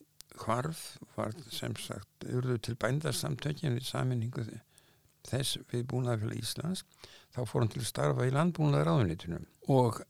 hvarf 0.41 0.97
var 1.17 1.35
sem 1.53 1.75
sagt 1.77 2.27
urðu 2.29 2.59
til 2.63 2.77
bændarsamtökjum 2.81 3.79
í 3.79 3.85
saminningu 3.85 4.45
þess 5.29 5.61
við 5.71 5.87
búnaðarfjöla 5.91 6.39
Íslands. 6.41 6.85
Þá 7.33 7.45
fór 7.49 7.65
hann 7.65 7.73
til 7.73 7.85
starfa 7.87 8.27
í 8.27 8.35
landbúnaðar 8.35 8.93
áðunitunum 8.93 9.47
og 9.73 10.03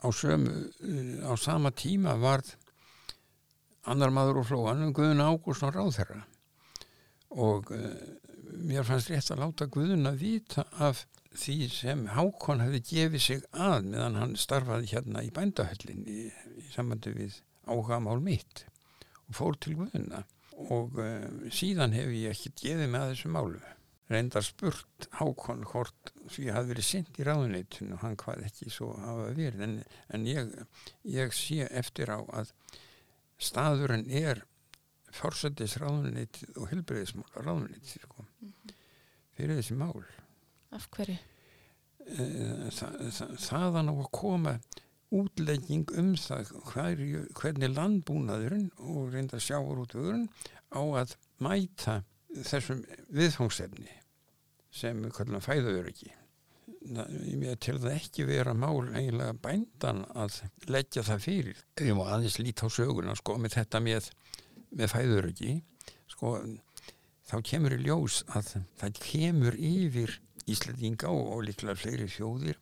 á, 0.00 0.08
sömu, 0.12 0.70
á 1.22 1.32
sama 1.38 1.70
tíma 1.76 2.16
var 2.20 2.42
annar 3.90 4.12
maður 4.12 4.42
úr 4.42 4.48
flóanum 4.48 4.94
Guðun 4.96 5.22
Ágúrsson 5.24 5.74
Ráðherra. 5.74 6.24
Og 7.30 7.70
uh, 7.74 7.94
mér 8.66 8.86
fannst 8.86 9.12
rétt 9.12 9.30
að 9.30 9.44
láta 9.44 9.68
Guðun 9.70 10.10
að 10.10 10.22
vita 10.24 10.66
af 10.82 11.04
því 11.38 11.68
sem 11.70 12.06
Hákon 12.10 12.64
hefði 12.64 12.80
gefið 12.88 13.22
sig 13.22 13.44
að 13.54 13.86
meðan 13.92 14.18
hann 14.18 14.34
starfaði 14.40 14.90
hérna 14.96 15.22
í 15.22 15.30
bændahöllin 15.34 16.02
í, 16.10 16.26
í 16.58 16.66
sambandi 16.74 17.14
við 17.14 17.38
áhuga 17.70 18.00
mál 18.02 18.18
mitt 18.24 18.64
fór 19.36 19.58
til 19.60 19.76
Guðuna 19.78 20.24
og 20.70 20.98
uh, 21.00 21.50
síðan 21.54 21.94
hef 21.96 22.10
ég 22.12 22.34
ekki 22.34 22.54
gefið 22.62 22.90
með 22.92 23.12
þessu 23.12 23.30
málu 23.32 23.60
reyndar 24.10 24.44
spurt 24.44 25.06
Hákon 25.20 25.64
hvort 25.70 26.12
því 26.30 26.48
að 26.48 26.56
hafi 26.56 26.70
verið 26.72 26.86
sendt 26.86 27.18
í 27.20 27.26
ráðuneytun 27.26 27.94
og 27.94 28.02
hann 28.02 28.16
hvað 28.18 28.44
ekki 28.48 28.70
svo 28.72 28.92
hafa 28.98 29.30
verið. 29.36 29.64
En, 29.66 29.76
en 30.10 30.26
ég, 30.26 30.50
ég 31.06 31.34
sé 31.36 31.66
eftir 31.68 32.10
á 32.10 32.18
að 32.18 32.50
staðurinn 33.40 34.08
er 34.10 34.42
fórsættis 35.14 35.76
ráðuneytið 35.80 36.58
og 36.58 36.70
helbreyðismála 36.72 37.44
ráðuneytið 37.46 38.04
sko, 38.04 38.26
mm 38.26 38.52
-hmm. 38.52 38.74
fyrir 39.38 39.60
þessi 39.60 39.78
mál. 39.78 40.04
Af 40.74 40.90
hverju? 40.90 41.18
Uh, 42.10 42.66
það, 42.74 42.98
það, 43.14 43.34
þaðan 43.46 43.90
á 43.90 43.94
að 43.94 44.10
koma 44.10 44.58
útlegging 45.10 45.90
um 45.98 46.12
það 46.18 46.52
hverju, 46.70 47.24
hvernig 47.38 47.74
landbúnaðurinn 47.74 48.70
og 48.78 49.10
reynda 49.14 49.40
sjáur 49.42 49.82
út 49.84 49.96
vörun 49.98 50.28
á 50.70 50.82
að 51.02 51.16
mæta 51.42 52.00
þessum 52.30 52.84
viðfóngsefni 53.10 53.98
sem 54.70 55.02
við 55.02 55.14
kallum 55.16 55.42
fæðauriki 55.42 56.12
ég 56.80 57.58
til 57.60 57.76
það 57.76 57.92
ekki 57.92 58.24
vera 58.28 58.54
mál 58.56 58.88
eiginlega 58.94 59.34
bændan 59.42 60.04
að 60.16 60.38
leggja 60.70 61.02
það 61.04 61.24
fyrir. 61.26 61.58
Ég 61.76 61.96
má 61.96 62.06
aðeins 62.06 62.38
líta 62.40 62.66
á 62.66 62.68
söguna 62.72 63.16
sko 63.18 63.36
með 63.36 63.58
þetta 63.58 63.80
með, 63.84 64.08
með 64.72 64.92
fæðauriki 64.94 65.56
sko 66.08 66.38
þá 67.28 67.36
kemur 67.46 67.76
í 67.76 67.82
ljós 67.84 68.22
að 68.32 68.54
það 68.80 69.02
kemur 69.04 69.58
yfir 69.58 70.16
Íslandinga 70.50 71.10
og, 71.12 71.26
og 71.36 71.44
líklega 71.46 71.76
fleiri 71.78 72.08
þjóðir 72.10 72.56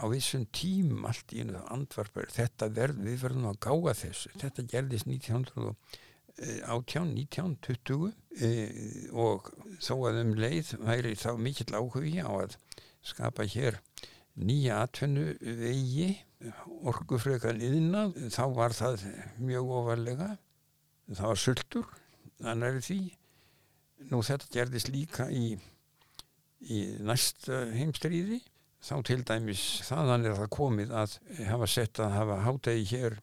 á 0.00 0.04
vissum 0.12 0.46
tím 0.54 1.04
allt 1.08 1.34
í 1.34 1.42
einu 1.42 1.60
andvarpar 1.74 2.30
þetta 2.32 2.70
verð, 2.72 3.02
við 3.04 3.20
verðum 3.26 3.50
að 3.50 3.60
gáða 3.66 3.94
þessu 4.04 4.32
þetta 4.40 4.68
gerðist 4.72 5.10
1918 5.10 7.12
1920 7.12 8.08
e, 8.40 8.48
og 9.12 9.50
þó 9.84 9.94
að 10.08 10.22
um 10.22 10.32
leið 10.38 10.72
væri 10.80 11.12
þá 11.20 11.36
mikill 11.36 11.76
áhugi 11.76 12.24
á 12.24 12.30
að 12.30 12.56
skapa 13.04 13.44
hér 13.44 13.76
nýja 14.40 14.80
atvennu 14.86 15.34
vegi 15.42 16.14
orgufrekan 16.88 17.60
yðnað, 17.62 18.16
þá 18.32 18.44
var 18.56 18.74
það 18.76 19.04
mjög 19.42 19.74
ofarlega. 19.78 20.30
Það 21.12 21.28
var 21.28 21.42
sultur, 21.42 21.90
þannig 22.40 22.68
er 22.68 22.86
því. 22.86 23.00
Nú 24.10 24.22
þetta 24.26 24.50
gerðist 24.56 24.90
líka 24.90 25.28
í, 25.30 25.52
í 26.66 26.80
næsta 27.04 27.66
heimstríði. 27.76 28.40
Þá 28.82 28.94
til 29.06 29.20
dæmis 29.26 29.66
þaðan 29.86 30.26
er 30.26 30.38
það 30.40 30.48
komið 30.56 30.96
að 31.02 31.18
hafa 31.46 31.68
sett 31.70 32.00
að 32.02 32.16
hafa 32.16 32.38
hátegi 32.46 32.88
hér 32.90 33.20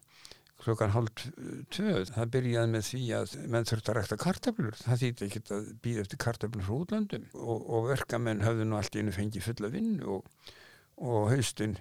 klokkan 0.60 0.92
hálf 0.92 1.26
tvöð. 1.72 2.10
Það 2.14 2.32
byrjaði 2.36 2.72
með 2.74 2.86
því 2.88 3.02
að 3.16 3.34
menn 3.52 3.68
þurfti 3.68 3.92
að 3.92 3.98
rækta 3.98 4.18
kartablur. 4.20 4.78
Það 4.80 5.02
þýtti 5.02 5.28
ekki 5.28 5.42
að 5.56 5.68
býða 5.84 6.04
eftir 6.04 6.20
kartablur 6.24 6.66
frá 6.66 6.74
útlandum 6.76 7.28
og, 7.36 7.60
og 7.60 7.86
verkamenn 7.90 8.44
hafði 8.44 8.66
nú 8.68 8.80
allt 8.80 8.96
í 8.96 9.04
einu 9.04 9.14
fengið 9.16 9.46
fulla 9.48 9.72
vinn 9.72 9.94
og, 10.04 10.28
og 11.00 11.30
haustinn 11.32 11.78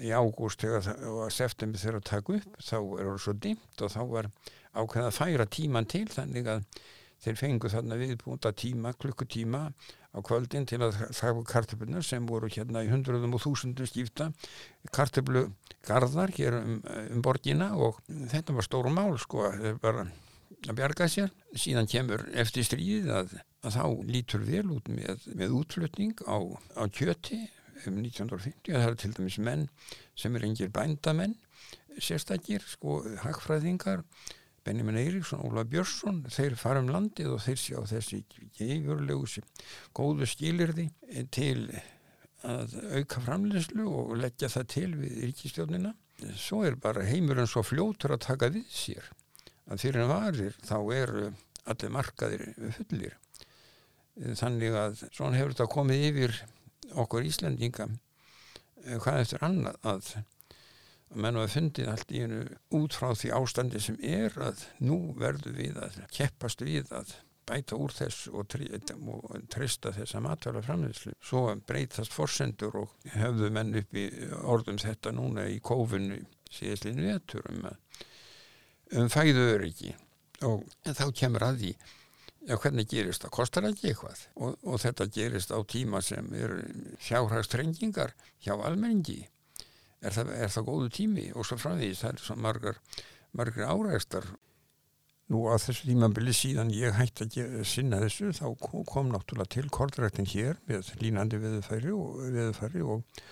í 0.00 0.10
ágúst 0.10 0.64
og 0.66 1.30
september 1.32 1.78
þegar 1.78 2.00
að 2.00 2.08
taka 2.08 2.38
upp 2.38 2.58
þá 2.58 2.76
er 2.78 3.08
það 3.08 3.20
svo 3.22 3.34
dimt 3.46 3.84
og 3.84 3.92
þá 3.94 4.00
var 4.10 4.30
ákveð 4.74 5.06
að 5.06 5.16
færa 5.20 5.46
tíman 5.46 5.86
til 5.90 6.06
þannig 6.10 6.50
að 6.50 6.64
þeir 7.24 7.38
fengu 7.40 7.70
þarna 7.72 7.98
viðbúnda 8.00 8.52
tíma, 8.56 8.92
klukkutíma 9.00 9.62
á 10.14 10.18
kvöldin 10.24 10.66
til 10.68 10.80
að 10.84 10.98
þakka 11.16 11.44
kartöflunar 11.50 12.04
sem 12.06 12.26
voru 12.28 12.50
hérna 12.52 12.84
í 12.84 12.90
hundruðum 12.92 13.34
og 13.34 13.42
þúsundum 13.42 13.88
skipta 13.88 14.28
kartöflugarðar 14.94 16.34
hér 16.36 16.60
um, 16.60 16.76
um 17.16 17.24
borgina 17.24 17.72
og 17.74 17.98
þetta 18.30 18.54
var 18.54 18.68
stórum 18.68 18.94
mál 19.00 19.16
sko 19.18 19.48
bara 19.82 20.06
að 20.64 20.78
bjarga 20.78 21.08
sér. 21.10 21.32
Síðan 21.58 21.88
kemur 21.90 22.22
eftir 22.40 22.64
stríðið 22.64 23.10
að, 23.12 23.34
að 23.66 23.76
þá 23.76 23.84
lítur 24.08 24.46
vel 24.46 24.64
út 24.76 24.88
með, 24.92 25.26
með 25.34 25.58
útflutning 25.58 26.24
á, 26.24 26.36
á 26.78 26.82
kjöti 26.88 27.42
um 27.88 27.98
1950 28.00 28.70
það 28.70 28.86
eru 28.86 29.00
til 29.00 29.12
dæmis 29.16 29.40
menn 29.42 29.66
sem 30.16 30.36
er 30.36 30.46
engir 30.46 30.70
bændamenn 30.72 31.34
sérstakir 32.00 32.64
sko 32.66 33.02
hagfræðingar 33.24 34.04
Benjamin 34.64 34.96
Eiríksson, 34.96 35.42
Óla 35.44 35.64
Björnsson 35.68 36.22
þeir 36.32 36.54
fara 36.56 36.80
um 36.80 36.88
landið 36.92 37.34
og 37.34 37.42
þeir 37.44 37.60
sjá 37.60 37.80
þessi 37.90 38.22
geifurlegu 38.56 39.26
sem 39.28 39.44
góðu 39.96 40.28
skilirði 40.28 40.88
til 41.34 41.68
að 42.44 42.78
auka 42.98 43.20
framleyslu 43.24 43.84
og 43.88 44.16
leggja 44.20 44.50
það 44.52 44.70
til 44.74 44.88
við 45.00 45.20
ríkistjónina 45.28 45.92
svo 46.38 46.62
er 46.64 46.76
bara 46.80 47.04
heimurinn 47.04 47.48
svo 47.50 47.64
fljótur 47.64 48.14
að 48.14 48.24
taka 48.28 48.50
við 48.54 48.66
sér 48.72 49.10
að 49.68 49.84
fyrir 49.84 50.04
en 50.04 50.12
varir 50.12 50.56
þá 50.64 50.76
eru 50.94 51.28
allir 51.64 51.92
markaðir 51.92 52.44
fullir. 52.76 53.14
Þannig 54.14 54.76
að 54.78 55.00
svona 55.08 55.38
hefur 55.38 55.54
þetta 55.54 55.70
komið 55.72 56.04
yfir 56.10 56.36
okkur 57.02 57.26
Íslandinga 57.26 57.88
eh, 57.88 58.98
hvað 59.00 59.22
eftir 59.24 59.46
annað 59.46 59.78
að 59.82 60.10
að 60.14 60.33
menn 61.14 61.38
var 61.38 61.52
fundið 61.52 61.90
allt 61.92 62.12
í 62.14 62.24
hennu 62.24 62.42
út 62.78 62.96
frá 62.96 63.12
því 63.14 63.30
ástandi 63.36 63.80
sem 63.82 63.96
er 64.02 64.34
að 64.42 64.64
nú 64.84 64.98
verður 65.18 65.56
við 65.58 65.78
að 65.82 66.00
keppast 66.14 66.64
við 66.64 66.92
að 66.94 67.14
bæta 67.44 67.76
úr 67.76 67.92
þess 67.92 68.28
og, 68.32 68.54
og 68.54 69.42
trista 69.52 69.92
þessa 69.92 70.22
matvæla 70.24 70.62
framleyslu. 70.64 71.12
Svo 71.20 71.46
breytast 71.68 72.14
forsendur 72.14 72.78
og 72.80 72.94
höfðu 73.16 73.50
menn 73.52 73.74
upp 73.80 73.98
í 74.00 74.06
orðum 74.42 74.80
þetta 74.80 75.12
núna 75.12 75.48
í 75.52 75.58
kófinu 75.64 76.22
síðastlinu 76.54 77.10
vettur 77.10 77.44
um, 77.50 77.66
um 78.94 79.12
fæðuður 79.12 79.68
ekki 79.68 79.92
og 80.44 80.64
þá 80.86 81.06
kemur 81.16 81.46
að 81.46 81.60
því 81.64 81.76
Já, 82.44 82.58
hvernig 82.60 82.88
gerist 82.90 83.22
það? 83.24 83.30
Kostar 83.32 83.64
ekki 83.70 83.86
eitthvað? 83.88 84.22
Og, 84.36 84.56
og 84.68 84.80
þetta 84.82 85.06
gerist 85.12 85.52
á 85.54 85.58
tíma 85.64 86.02
sem 86.04 86.26
er 86.36 86.58
fjárhagstrengingar 87.00 88.12
hjá 88.44 88.52
almenningi. 88.58 89.22
Er 90.04 90.14
það, 90.14 90.32
er 90.36 90.50
það 90.52 90.66
góðu 90.68 90.88
tími? 90.98 91.26
Og 91.34 91.46
svo 91.48 91.58
framvegis, 91.60 92.02
það 92.04 92.16
er 92.16 92.24
svo 92.24 92.36
margar, 92.40 92.80
margar 93.36 93.70
árægstar. 93.72 94.26
Nú 95.32 95.46
á 95.48 95.56
þessu 95.56 95.88
tímabili 95.88 96.34
síðan 96.36 96.72
ég 96.74 96.98
hætti 96.98 97.24
að 97.40 97.62
sinna 97.68 98.00
þessu, 98.02 98.32
þá 98.36 98.44
kom, 98.60 99.08
náttúrulega 99.12 99.54
til 99.56 99.70
kortræktin 99.72 100.28
hér 100.28 100.58
með 100.68 100.90
línandi 101.00 101.40
veðufæri 101.40 101.94
og, 101.96 102.18
veðufæri 102.34 102.84
og, 102.84 103.22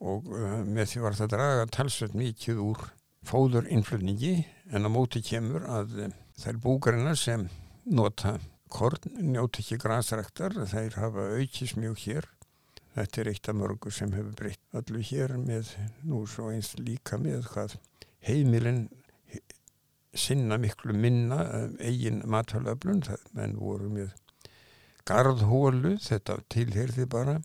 og 0.00 0.30
uh, 0.32 0.62
með 0.64 0.94
því 0.94 1.04
var 1.04 1.18
það 1.18 1.26
að 1.26 1.34
draga 1.34 1.68
talsveit 1.76 2.16
mikið 2.16 2.62
úr 2.64 2.86
fóðurinnflutningi 3.28 4.34
en 4.72 4.88
á 4.88 4.90
móti 4.92 5.20
kemur 5.26 5.68
að 5.68 5.98
uh, 6.06 6.16
þær 6.40 6.62
búkarinnar 6.64 7.20
sem 7.20 7.50
nota 7.84 8.38
korn, 8.72 9.12
njóti 9.20 9.62
ekki 9.62 9.78
græsræktar, 9.84 10.56
þeir 10.72 10.96
hafa 11.00 11.28
aukist 11.36 11.78
mjög 11.78 12.00
hér. 12.06 12.30
Þetta 12.96 13.20
er 13.20 13.28
eitt 13.28 13.48
af 13.50 13.56
mörgur 13.58 13.92
sem 13.92 14.12
hefur 14.16 14.36
breytt 14.38 14.78
allu 14.78 15.02
hér 15.04 15.34
með 15.36 15.74
nú 16.08 16.22
svo 16.30 16.48
eins 16.48 16.70
líka 16.80 17.18
með 17.20 17.44
hvað 17.52 17.74
heimilinn 18.24 18.86
sinna 20.16 20.56
miklu 20.56 20.94
minna 20.96 21.42
eigin 21.84 22.22
matalöflun, 22.24 23.02
menn 23.36 23.58
voru 23.60 23.90
með 23.92 24.14
gardhólu, 25.06 25.96
þetta 26.00 26.38
tilherði 26.52 27.04
bara 27.10 27.36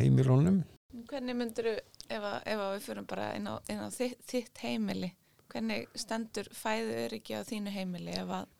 heimilónum. 0.00 0.62
Hvernig 1.06 1.36
myndur 1.36 1.68
ef, 1.74 1.84
ef 2.08 2.62
við 2.62 2.80
fyrir 2.88 3.06
bara 3.12 3.28
inn 3.36 3.50
á, 3.52 3.60
inn 3.68 3.84
á 3.84 3.88
þitt, 3.92 4.24
þitt 4.24 4.64
heimili, 4.64 5.12
hvernig 5.52 5.86
stendur 5.94 6.48
fæðu 6.56 6.96
öryggi 7.04 7.36
á 7.36 7.44
þínu 7.46 7.76
heimili 7.76 8.16
ef 8.16 8.34
að 8.40 8.52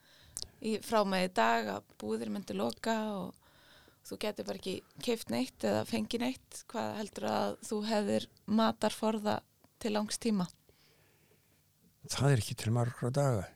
frá 0.84 1.02
með 1.08 1.26
í 1.30 1.32
dag 1.40 1.72
að 1.78 1.90
búðir 2.00 2.32
myndi 2.32 2.56
loka 2.56 2.96
og 3.16 3.35
þú 4.06 4.18
getur 4.22 4.46
bara 4.46 4.60
ekki 4.60 4.76
keift 5.02 5.32
neitt 5.34 5.66
eða 5.66 5.82
fengi 5.88 6.20
neitt. 6.22 6.62
Hvað 6.70 6.94
heldur 7.00 7.28
að 7.32 7.56
þú 7.66 7.80
hefðir 7.90 8.28
matarforða 8.46 9.40
til 9.82 9.94
langs 9.96 10.20
tíma? 10.22 10.46
Það 12.06 12.32
er 12.32 12.42
ekki 12.42 12.58
til 12.62 12.74
margra 12.74 13.10
daga. 13.10 13.46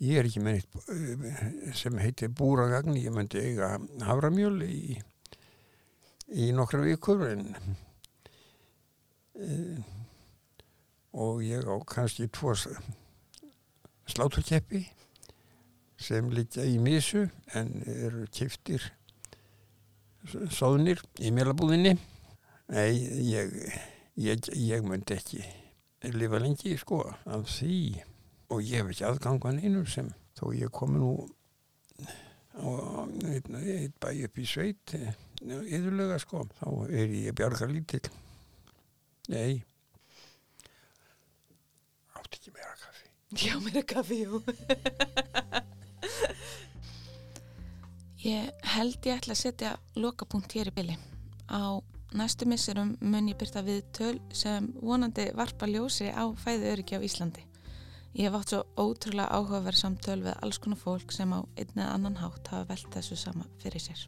Ég 0.00 0.20
er 0.20 0.28
ekki 0.28 0.42
með 0.44 0.58
neitt 0.58 1.76
sem 1.76 1.96
heitir 2.00 2.32
búragagn. 2.36 2.96
Ég 3.00 3.12
myndi 3.12 3.40
eiga 3.40 3.74
havramjöl 4.04 4.60
í, 4.64 4.96
í 6.32 6.50
nokkra 6.56 6.82
vikur 6.84 7.24
en 7.28 7.46
e, 9.36 9.56
og 11.16 11.40
ég 11.44 11.64
á 11.64 11.76
kannski 11.88 12.28
tvo 12.32 12.54
sláturkeppi 14.06 14.84
sem 16.00 16.28
liggja 16.32 16.64
í 16.68 16.76
misu 16.80 17.24
en 17.56 17.72
eru 17.88 18.26
kiftir 18.32 18.84
sóðnir 20.52 21.00
í 21.22 21.30
mjölabúðinni 21.34 21.94
nei, 22.72 22.92
ég, 23.30 23.54
ég, 24.18 24.50
ég 24.58 24.86
myndi 24.86 25.16
ekki 25.16 25.44
lifa 26.14 26.38
lengi 26.42 26.76
sko 26.78 27.02
af 27.24 27.48
því. 27.50 28.02
Og 28.54 28.62
ég 28.62 28.78
hef 28.82 28.92
ekki 28.92 29.06
aðgangan 29.08 29.58
einu 29.62 29.82
sem 29.90 30.12
þó 30.38 30.52
ég 30.54 30.70
komi 30.74 31.00
nú 31.02 31.12
á 32.56 32.66
eitt 33.32 33.98
bæ 34.00 34.08
upp 34.26 34.38
í 34.40 34.46
sveit 34.48 34.94
yðurlega 35.42 36.18
sko 36.22 36.46
þá 36.56 36.68
er 36.88 37.12
ég 37.12 37.36
bjargar 37.36 37.72
lítill 37.72 38.06
nei. 39.32 39.62
Átt 42.16 42.38
ekki 42.38 42.54
meira 42.54 42.74
kaffi? 42.80 43.08
Já, 43.42 43.54
meira 43.60 43.82
kaffi, 43.82 44.22
jú 44.24 44.40
Ég 48.26 48.48
held 48.66 49.04
ég 49.06 49.20
ætla 49.20 49.36
að 49.36 49.38
setja 49.38 49.68
lokapunkt 49.94 50.56
hér 50.56 50.72
í 50.72 50.74
bylli. 50.74 50.94
Á 51.46 51.78
næstu 52.18 52.48
misserum 52.50 52.96
mun 52.98 53.28
ég 53.30 53.36
byrta 53.38 53.60
við 53.62 53.84
töl 53.94 54.16
sem 54.34 54.64
vonandi 54.82 55.28
varpa 55.38 55.68
ljósi 55.70 56.08
á 56.10 56.26
fæðu 56.34 56.72
öryggi 56.72 56.98
á 56.98 57.06
Íslandi. 57.06 57.44
Ég 58.18 58.26
hef 58.26 58.38
átt 58.40 58.50
svo 58.50 58.64
ótrúlega 58.82 59.30
áhugaverð 59.30 59.78
samtöl 59.78 60.16
við 60.24 60.34
alls 60.42 60.58
konar 60.58 60.80
fólk 60.80 61.14
sem 61.14 61.30
á 61.30 61.38
einn 61.54 61.78
eða 61.78 61.92
annan 61.92 62.18
hátt 62.18 62.50
hafa 62.50 62.66
velt 62.72 62.88
þessu 62.96 63.18
sama 63.20 63.46
fyrir 63.62 63.84
sér. 63.84 64.02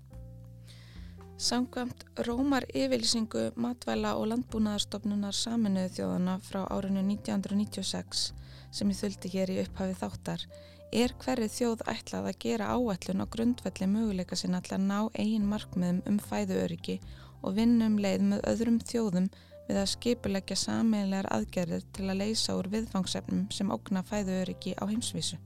Samkvæmt 1.38 2.02
Rómar 2.26 2.66
yfirlýsingu 2.74 3.52
matvæla 3.54 4.16
og 4.18 4.32
landbúnaðarstofnunar 4.32 5.36
saminuðu 5.44 5.94
þjóðana 5.94 6.40
frá 6.42 6.64
árinu 6.66 7.06
1996 7.06 8.32
sem 8.72 8.90
ég 8.90 8.98
þuldi 8.98 9.32
hér 9.36 9.54
í 9.54 9.60
upphafi 9.62 9.94
þáttar 10.02 10.48
er 10.92 11.12
hverju 11.22 11.48
þjóð 11.52 11.82
ætlað 11.92 12.30
að 12.30 12.38
gera 12.44 12.70
áætlun 12.74 13.24
á 13.24 13.26
grundvelli 13.28 13.88
möguleika 13.90 14.36
sinna 14.36 14.60
til 14.64 14.76
að 14.78 14.86
ná 14.86 14.98
eigin 15.14 15.48
markmiðum 15.50 16.00
um 16.08 16.20
fæðuöryggi 16.30 16.98
og 17.42 17.58
vinnum 17.58 17.98
leið 18.00 18.24
með 18.30 18.46
öðrum 18.52 18.78
þjóðum 18.80 19.28
við 19.68 19.80
að 19.82 19.90
skipulegja 19.92 20.56
sameinlegar 20.56 21.28
aðgerðir 21.34 21.84
til 21.92 22.08
að 22.08 22.22
leysa 22.22 22.56
úr 22.56 22.70
viðfangsefnum 22.72 23.44
sem 23.52 23.70
ógna 23.74 24.02
fæðuöryggi 24.06 24.74
á 24.80 24.84
heimsvísu. 24.88 25.36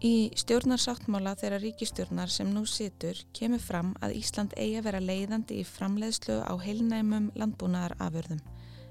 Í 0.00 0.30
stjórnarsáttmála 0.38 1.34
þeirra 1.36 1.58
ríkistjórnar 1.60 2.30
sem 2.32 2.48
nú 2.54 2.62
situr 2.64 3.18
kemur 3.36 3.60
fram 3.60 3.90
að 4.00 4.14
Ísland 4.22 4.54
eigi 4.56 4.78
að 4.78 4.86
vera 4.86 5.02
leiðandi 5.04 5.58
í 5.60 5.66
framleiðslu 5.68 6.38
á 6.40 6.54
heilnæmum 6.56 7.26
landbúnaðar 7.36 7.98
afurðum, 8.00 8.40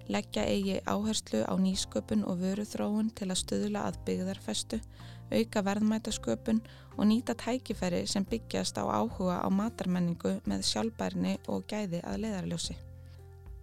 leggja 0.09 0.43
eigi 0.49 0.79
áherslu 0.89 1.43
á 1.45 1.53
nýsköpun 1.53 2.25
og 2.25 2.41
vöruþróun 2.41 3.13
til 3.15 3.29
að 3.29 3.41
stöðula 3.43 3.85
að 3.87 3.99
byggðarfestu 4.07 4.81
auka 5.29 5.63
verðmætasköpun 5.65 6.61
og 6.97 7.07
nýta 7.07 7.35
tækifæri 7.37 8.03
sem 8.09 8.25
byggjast 8.25 8.77
á 8.81 8.83
áhuga 8.89 9.39
á 9.45 9.47
matarmenningu 9.53 10.39
með 10.49 10.65
sjálfbærni 10.71 11.37
og 11.47 11.67
gæði 11.69 12.01
að 12.03 12.21
leiðarljósi. 12.25 12.75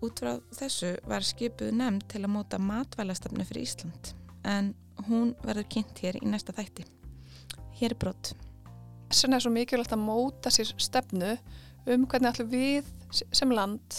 Út 0.05 0.21
frá 0.23 0.37
þessu 0.55 0.95
var 1.09 1.25
skipuð 1.27 1.73
nefnd 1.75 2.07
til 2.13 2.23
að 2.23 2.35
móta 2.37 2.61
matvælastafnu 2.63 3.47
fyrir 3.49 3.67
Ísland 3.67 4.13
en 4.47 4.75
hún 5.09 5.35
verður 5.43 5.71
kynnt 5.75 6.03
hér 6.05 6.19
í 6.21 6.27
næsta 6.31 6.55
þætti. 6.57 6.87
Hér 7.81 7.95
er 7.95 8.01
brott. 8.01 8.35
Þess 9.11 9.25
vegna 9.25 9.39
er 9.39 9.45
svo 9.45 9.53
mikilvægt 9.55 9.95
að 9.97 10.05
móta 10.05 10.53
sér 10.55 10.73
stefnu 10.81 11.35
um 11.87 12.07
hvernig 12.07 12.33
ætlum 12.33 12.53
við 12.53 12.93
sem 13.11 13.53
land 13.55 13.99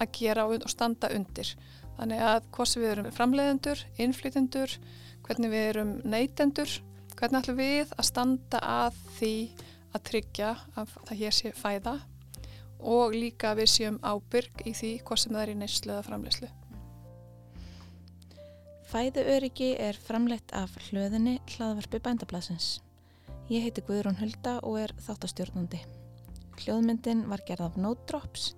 að 0.00 0.12
gera 0.16 0.46
og 0.48 0.68
standa 0.70 1.10
undir. 1.14 1.52
Þannig 2.00 2.22
að 2.24 2.44
hvort 2.56 2.76
við 2.80 2.90
erum 2.94 3.10
framleiðendur, 3.12 3.80
innflytendur, 4.00 4.76
hvernig 5.26 5.50
við 5.52 5.66
erum 5.74 5.90
neytendur, 6.08 6.70
hvernig 7.18 7.42
ætlum 7.42 7.58
við 7.58 7.90
að 7.92 8.06
standa 8.08 8.60
að 8.64 9.02
því 9.18 9.34
að 9.90 10.06
tryggja 10.08 10.54
að 10.80 10.94
það 10.96 11.20
hér 11.20 11.36
sé 11.36 11.52
fæða 11.58 11.92
og 12.80 13.12
líka 13.12 13.52
við 13.58 13.68
séum 13.74 13.98
ábyrg 14.00 14.62
í 14.64 14.72
því 14.78 14.92
hvort 15.04 15.20
sem 15.20 15.34
það 15.36 15.42
er 15.42 15.52
í 15.52 15.58
neyslu 15.60 15.92
eða 15.92 16.06
framleyslu. 16.06 16.48
Fæðu 18.90 19.26
öryggi 19.36 19.74
er 19.78 19.98
framleitt 20.00 20.54
af 20.56 20.72
hlöðinni 20.88 21.36
hlaðvarpi 21.52 22.00
bændablasins. 22.02 22.78
Ég 23.52 23.66
heiti 23.66 23.84
Guðrún 23.84 24.18
Hulda 24.22 24.56
og 24.64 24.80
er 24.80 24.96
þáttastjórnandi. 25.04 25.82
Hljóðmyndin 26.64 27.26
var 27.28 27.44
gerð 27.44 27.68
af 27.68 27.76
Note 27.76 28.08
Drops. 28.08 28.54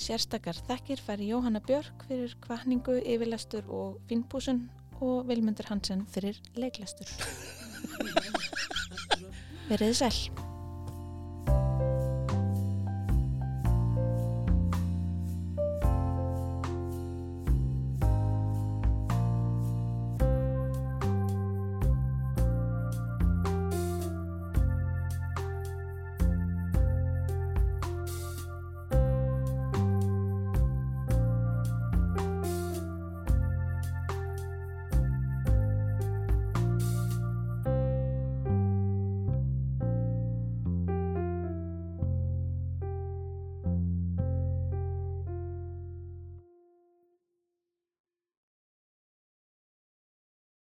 Sérstakar 0.00 0.58
þekkir 0.68 1.02
færi 1.02 1.28
Jóhanna 1.30 1.62
Björk 1.64 2.06
fyrir 2.08 2.34
kvarningu, 2.44 2.98
yfirlestur 3.02 3.68
og 3.70 4.00
finnbúsun 4.10 4.66
og 5.00 5.28
Vilmundur 5.28 5.70
Hansen 5.70 6.06
fyrir 6.10 6.40
leiklestur. 6.58 7.10
Verðið 9.70 9.96
sæl. 10.02 10.43